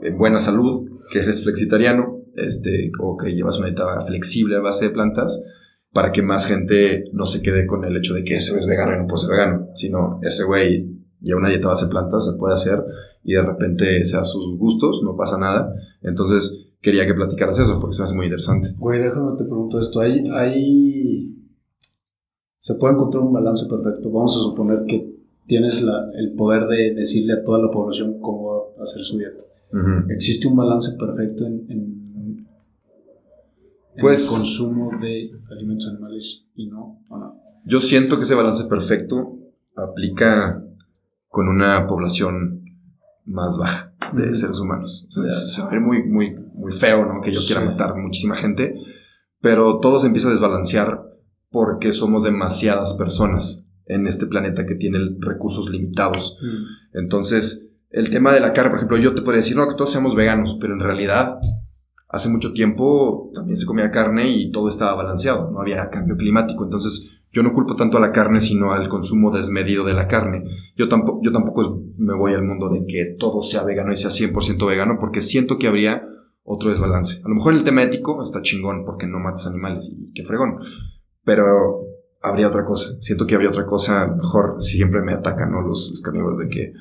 [0.00, 4.86] en buena salud, que eres flexitariano, este, o que llevas una dieta flexible a base
[4.86, 5.42] de plantas,
[5.94, 8.94] para que más gente no se quede con el hecho de que ese es vegano
[8.94, 10.90] y no puede ser vegano, sino ese güey
[11.32, 12.84] a una dieta base de plantas se puede hacer
[13.22, 15.72] y de repente sea sus gustos, no pasa nada.
[16.02, 18.70] Entonces quería que platicaras eso porque se me hace muy interesante.
[18.76, 20.00] Güey, déjame te pregunto esto.
[20.00, 21.30] Hay, hay...
[22.58, 24.10] Se puede encontrar un balance perfecto.
[24.10, 25.14] Vamos a suponer que
[25.46, 29.16] tienes la, el poder de decirle a toda la población cómo va a hacer su
[29.16, 29.42] dieta.
[30.08, 32.03] ¿Existe un balance perfecto en, en,
[34.00, 37.00] pues, el consumo de alimentos animales y no?
[37.64, 39.38] Yo siento que ese balance perfecto
[39.76, 40.62] aplica
[41.28, 42.62] con una población
[43.24, 45.06] más baja de seres humanos.
[45.08, 47.20] O sea, se va a ver muy, muy, muy feo, ¿no?
[47.20, 48.74] Que yo quiera matar muchísima gente,
[49.40, 51.02] pero todo se empieza a desbalancear
[51.50, 56.38] porque somos demasiadas personas en este planeta que tiene recursos limitados.
[56.92, 59.92] Entonces, el tema de la carne, por ejemplo, yo te podría decir, no, que todos
[59.92, 61.38] seamos veganos, pero en realidad
[62.14, 66.64] hace mucho tiempo también se comía carne y todo estaba balanceado, no había cambio climático.
[66.64, 70.44] Entonces, yo no culpo tanto a la carne, sino al consumo desmedido de la carne.
[70.76, 74.10] Yo tampoco, yo tampoco me voy al mundo de que todo sea vegano y sea
[74.10, 76.06] 100% vegano, porque siento que habría
[76.44, 77.20] otro desbalance.
[77.24, 80.60] A lo mejor el tema ético está chingón, porque no matas animales y qué fregón.
[81.24, 81.44] Pero
[82.22, 82.94] habría otra cosa.
[83.00, 84.06] Siento que habría otra cosa.
[84.06, 85.60] Mejor siempre me atacan ¿no?
[85.62, 86.72] los, carnívoros de que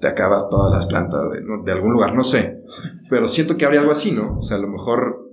[0.00, 2.62] te acabas todas las plantas de, de, algún lugar, no sé.
[3.10, 4.38] Pero siento que habría algo así, ¿no?
[4.38, 5.30] O sea, a lo mejor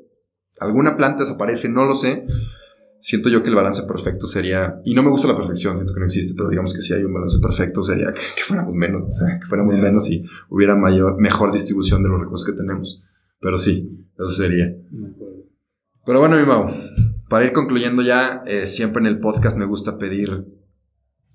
[0.60, 2.26] alguna planta desaparece, no lo sé
[2.99, 5.99] siento yo que el balance perfecto sería, y no me gusta la perfección, siento que
[5.99, 9.12] no existe, pero digamos que si hay un balance perfecto sería que, fuéramos menos, o
[9.12, 13.01] sea, que fuéramos menos y hubiera mayor, mejor distribución de los recursos que tenemos.
[13.39, 14.76] Pero sí, eso sería.
[16.05, 16.66] Pero bueno, mi Mau,
[17.30, 20.45] para ir concluyendo ya, eh, siempre en el podcast me gusta pedir,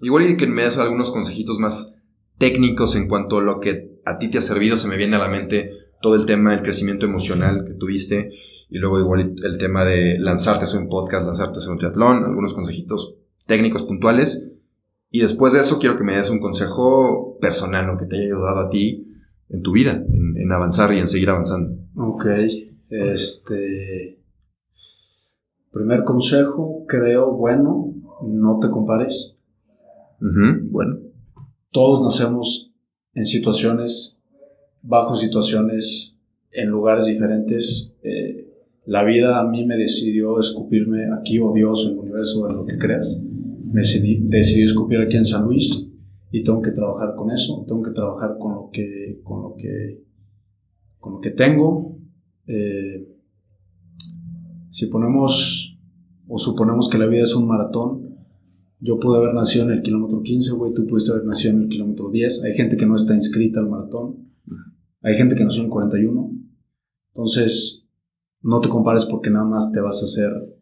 [0.01, 1.95] igual y que me des algunos consejitos más
[2.39, 5.21] técnicos en cuanto a lo que a ti te ha servido, se me viene a
[5.21, 5.71] la mente
[6.01, 8.31] todo el tema del crecimiento emocional que tuviste
[8.69, 12.55] y luego igual el tema de lanzarte a un podcast, lanzarte a un triatlón, algunos
[12.55, 13.15] consejitos
[13.47, 14.51] técnicos puntuales.
[15.11, 17.97] Y después de eso quiero que me des un consejo personal, ¿no?
[17.97, 19.07] que te haya ayudado a ti
[19.49, 21.77] en tu vida, en, avanzar y en seguir avanzando.
[21.97, 22.27] Ok,
[22.91, 24.21] este...
[25.71, 29.39] Primer consejo, creo, bueno, no te compares.
[30.21, 31.04] bueno.
[31.75, 32.73] Todos nacemos
[33.15, 34.23] en situaciones,
[34.81, 36.17] bajo situaciones,
[36.53, 37.97] en lugares diferentes.
[38.05, 38.49] Eh,
[38.87, 42.57] la vida a mí me decidió escupirme aquí, o Dios, o el universo, o en
[42.59, 43.21] lo que creas.
[43.73, 45.89] Me decidió escupir aquí en San Luis
[46.31, 50.01] y tengo que trabajar con eso, tengo que trabajar con lo que, con lo que,
[51.01, 51.99] con lo que tengo.
[52.47, 53.05] Eh,
[54.71, 55.77] si ponemos
[56.29, 58.14] o suponemos que la vida es un maratón,
[58.85, 61.69] yo pude haber nacido en el kilómetro 15, güey, tú pudiste haber nacido en el
[61.71, 62.45] kilómetro 10.
[62.45, 64.29] Hay gente que no está inscrita al maratón.
[65.01, 66.31] Hay gente que nació en 41.
[67.15, 67.87] Entonces,
[68.43, 70.61] no te compares porque nada más te vas a hacer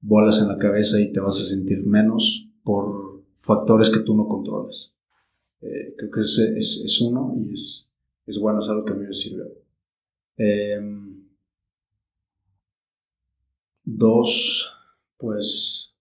[0.00, 4.26] bolas en la cabeza y te vas a sentir menos por factores que tú no
[4.26, 4.96] controlas.
[5.60, 7.88] Eh, creo que ese es, uno y es,
[8.26, 9.44] es, bueno, es algo que a mí me sirve.
[10.36, 11.28] Em,
[13.84, 14.68] dos,
[15.16, 15.91] pues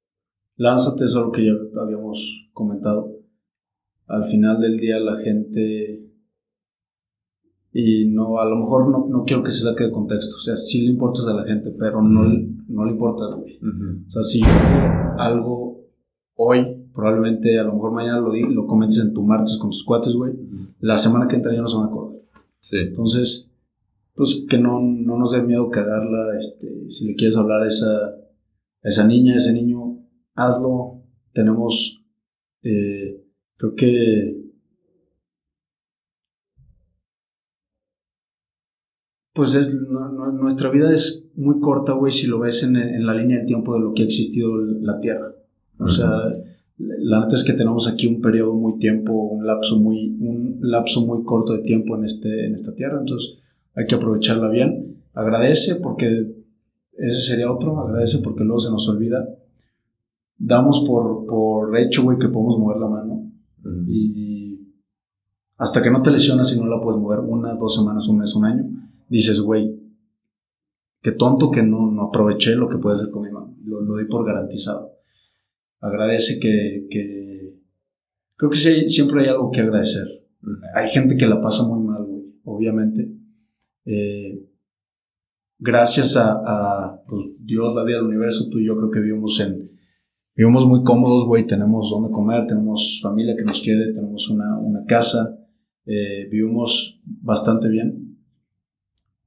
[0.62, 3.18] lánzate, es algo que ya habíamos comentado.
[4.08, 6.12] Al final del día la gente
[7.74, 10.36] y no, a lo mejor no, no, quiero que se saque de contexto.
[10.36, 12.22] O sea, sí le importas a la gente, pero no,
[12.68, 13.58] no le importa, güey.
[14.06, 15.82] O sea, si yo hago algo
[16.36, 19.86] hoy, probablemente a lo mejor mañana lo, di, lo comentes en tu martes con tus
[19.86, 20.34] cuates, güey.
[20.80, 22.20] La semana que entra ya no se van a acordar.
[22.60, 22.78] Sí.
[22.78, 23.50] Entonces,
[24.16, 26.38] pues que no, no nos dé miedo cagarla.
[26.38, 29.81] Este, si le quieres hablar a esa, a esa niña, a ese niño,
[30.36, 31.04] hazlo.
[31.34, 32.04] Tenemos,
[32.64, 33.24] eh,
[33.58, 34.42] creo que
[39.34, 39.88] pues es,
[40.34, 43.74] nuestra vida es muy corta, güey, si lo ves en, en, la línea del tiempo
[43.74, 45.34] de lo que ha existido la Tierra.
[45.80, 46.10] O sea,
[46.78, 51.06] la neta es que tenemos aquí un periodo muy tiempo, un lapso muy, un lapso
[51.06, 53.38] muy corto de tiempo en, este, en esta Tierra, entonces
[53.74, 54.98] hay que aprovecharla bien.
[55.14, 56.36] Agradece porque
[56.98, 59.28] ese sería otro, agradece porque luego se nos olvida.
[60.44, 63.32] Damos por, por hecho, güey, que podemos mover la mano.
[63.88, 64.60] Y
[65.58, 68.34] hasta que no te lesionas y no la puedes mover una, dos semanas, un mes,
[68.34, 68.66] un año,
[69.08, 69.80] dices, güey,
[71.04, 73.56] qué tonto que no, no, aproveché lo que puede hacer con mi mano.
[73.64, 74.94] Lo, lo doy por garantizado.
[75.80, 77.60] Agradece que, que
[78.36, 80.08] creo que sí, siempre hay algo que agradecer.
[80.74, 83.12] Hay gente que la pasa muy mal, güey, obviamente.
[83.86, 84.44] Eh,
[85.60, 89.40] gracias a, a pues, Dios, la vida, del universo, tú y yo creo que vivimos
[89.40, 89.72] en,
[90.36, 94.86] vivimos muy cómodos, güey, tenemos donde comer, tenemos familia que nos quiere, tenemos una, una
[94.86, 95.38] casa,
[95.86, 98.18] eh, vivimos bastante bien.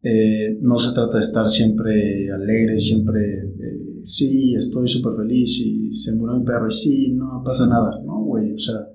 [0.03, 5.95] Eh, no se trata de estar siempre alegre, siempre, eh, sí, estoy súper feliz y
[5.95, 8.53] se murió mi perro y sí, no pasa nada, ¿no, güey?
[8.53, 8.87] O sea,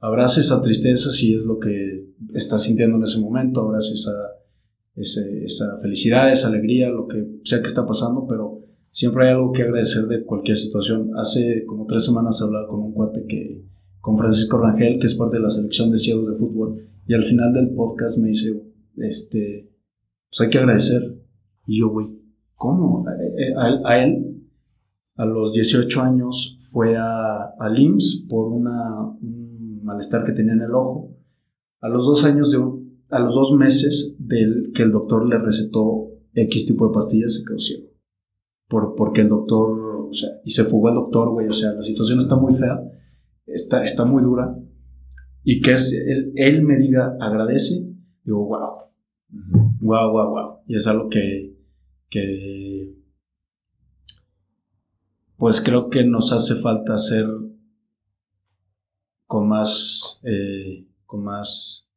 [0.00, 4.12] abraza esa tristeza si es lo que estás sintiendo en ese momento, abraza esa,
[4.96, 8.59] esa felicidad, esa alegría, lo que sea que está pasando, pero
[8.90, 11.12] siempre hay algo que agradecer de cualquier situación.
[11.16, 13.64] Hace como tres semanas hablaba con un cuate que,
[14.00, 17.22] con Francisco Rangel, que es parte de la selección de ciegos de fútbol, y al
[17.22, 18.62] final del podcast me dice,
[18.96, 19.70] este,
[20.28, 21.22] pues hay que agradecer.
[21.66, 22.08] Y yo, güey,
[22.54, 23.04] ¿cómo?
[23.38, 24.44] Eh, a, él,
[25.16, 30.62] a los 18 años, fue a, a IMSS por una, un malestar que tenía en
[30.62, 31.16] el ojo.
[31.80, 32.58] A los dos años de
[33.10, 37.44] a los dos meses del que el doctor le recetó X tipo de pastillas, se
[37.44, 37.88] quedó ciego.
[38.70, 41.82] Por, porque el doctor, o sea, y se fugó el doctor, güey, o sea, la
[41.82, 42.80] situación está muy fea,
[43.46, 44.56] está, está muy dura.
[45.42, 47.84] Y que es, él, él me diga, agradece,
[48.22, 48.90] digo, wow,
[49.80, 50.58] wow, wow, wow.
[50.66, 51.56] Y es algo que,
[52.08, 52.94] que,
[55.36, 57.26] pues creo que nos hace falta hacer
[59.26, 61.88] con más, eh, con más,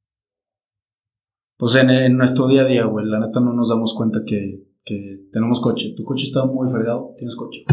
[1.58, 5.28] pues en, nuestro día a día, güey, la neta no nos damos cuenta que, que
[5.32, 5.94] tenemos coche.
[5.96, 7.64] Tu coche está muy fregado, tienes coche.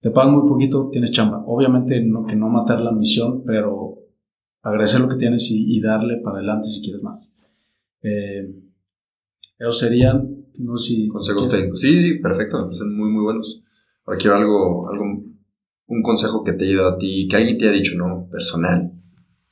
[0.00, 1.42] Te pagan muy poquito, tienes chamba.
[1.46, 3.98] Obviamente no, que no matar la misión, pero
[4.62, 7.28] agradecer lo que tienes y, darle para adelante si quieres más.
[8.02, 8.48] Eh,
[9.58, 11.08] esos serían, no sé si...
[11.08, 11.80] Consejos técnicos.
[11.80, 13.62] Sí, sí, perfecto, son muy, muy buenos.
[14.04, 15.04] Ahora quiero algo, algo,
[15.88, 18.28] un consejo que te ayude a ti, que alguien te haya dicho, ¿no?
[18.30, 18.92] Personal.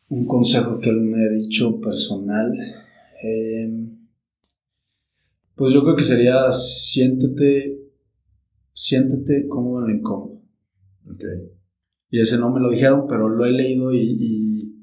[0.08, 2.52] Un consejo que él me ha dicho personal.
[3.24, 3.95] Eh,
[5.56, 7.80] pues yo creo que sería siéntete,
[8.72, 10.42] siéntete cómodo en el incómodo.
[11.14, 11.50] Okay.
[12.10, 14.74] Y ese no me lo dijeron, pero lo he leído y,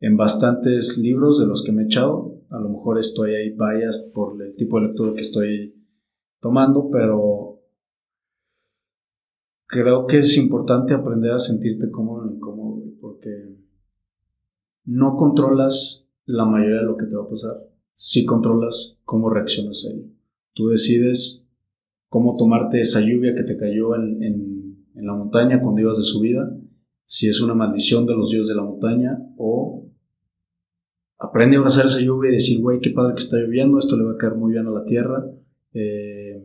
[0.00, 2.40] en bastantes libros de los que me he echado.
[2.48, 5.74] A lo mejor estoy ahí biased por el tipo de lectura que estoy
[6.40, 7.60] tomando, pero
[9.66, 13.56] creo que es importante aprender a sentirte cómodo en el incómodo, porque
[14.86, 17.71] no controlas la mayoría de lo que te va a pasar
[18.04, 20.08] si controlas cómo reaccionas a ello.
[20.54, 21.46] Tú decides
[22.08, 26.52] cómo tomarte esa lluvia que te cayó en, en, la montaña cuando ibas de subida,
[27.06, 29.88] si es una maldición de los dioses de la montaña o
[31.16, 34.04] aprende a abrazar esa lluvia y decir, güey, qué padre que está lloviendo, esto le
[34.04, 35.24] va a caer muy bien a la tierra.
[35.72, 36.44] Eh,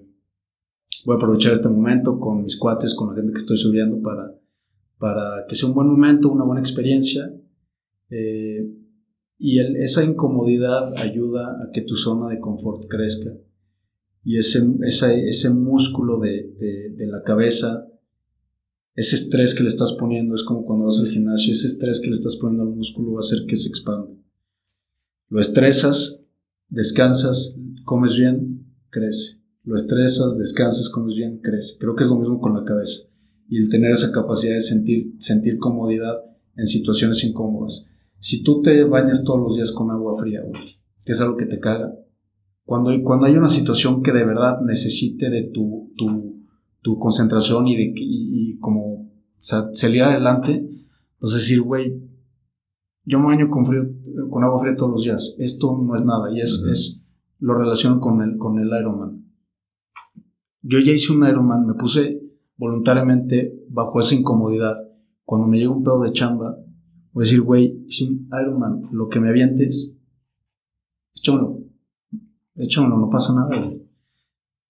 [1.05, 4.32] voy a aprovechar este momento con mis cuates, con la gente que estoy subiendo para,
[4.99, 7.34] para que sea un buen momento, una buena experiencia.
[8.12, 8.86] Eh,
[9.39, 13.31] y esa incomodidad ayuda a que tu zona de confort crezca.
[14.23, 17.88] Y ese, ese músculo de, de, la cabeza,
[18.95, 22.07] ese estrés que le estás poniendo, es como cuando vas al gimnasio, ese estrés que
[22.07, 24.09] le estás poniendo al músculo va a hacer que se expanda.
[25.29, 26.25] Lo estresas,
[26.67, 29.38] descansas, comes bien, crece.
[29.63, 31.77] Lo estresas, descansas, comes bien, crece.
[31.77, 33.09] Creo que es lo mismo con la cabeza.
[33.47, 36.23] Y el tener esa capacidad de sentir, sentir comodidad
[36.55, 37.85] en situaciones incómodas.
[38.20, 41.45] Si tú te bañas todos los días con agua fría, güey, que es algo que
[41.45, 41.93] te caga,
[42.65, 46.43] cuando, cuando hay una situación que de verdad necesite de tu, tu,
[46.82, 50.68] tu concentración y de y, como salir adelante,
[51.22, 52.03] a decir, güey,
[53.05, 53.88] yo me baño con, frío,
[54.30, 57.05] con agua fría todos los días, esto no es nada, y es, es
[57.39, 59.26] lo relaciono con el, con el Ironman.
[60.61, 62.22] Yo ya hice un Ironman, me puse
[62.57, 64.76] voluntariamente bajo esa incomodidad.
[65.24, 66.57] Cuando me llega un pedo de chamba,
[67.18, 69.99] A decir, güey, sin Iron Man, lo que me avientes,
[71.15, 71.63] échamelo.
[72.55, 73.82] Échamelo, no pasa nada, güey.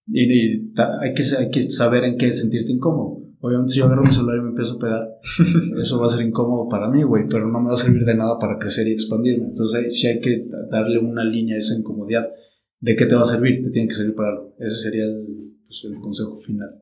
[0.07, 3.27] Y, hay, que, hay que saber en qué sentirte incómodo.
[3.39, 5.09] Obviamente, si yo agarro mi celular y me empiezo a pegar,
[5.79, 8.15] eso va a ser incómodo para mí, güey, pero no me va a servir de
[8.15, 9.47] nada para crecer y expandirme.
[9.47, 12.31] Entonces, sí hay que darle una línea a esa incomodidad.
[12.79, 13.61] ¿De qué te va a servir?
[13.61, 14.55] Te tiene que servir para algo.
[14.59, 16.81] Ese sería el, pues, el consejo final.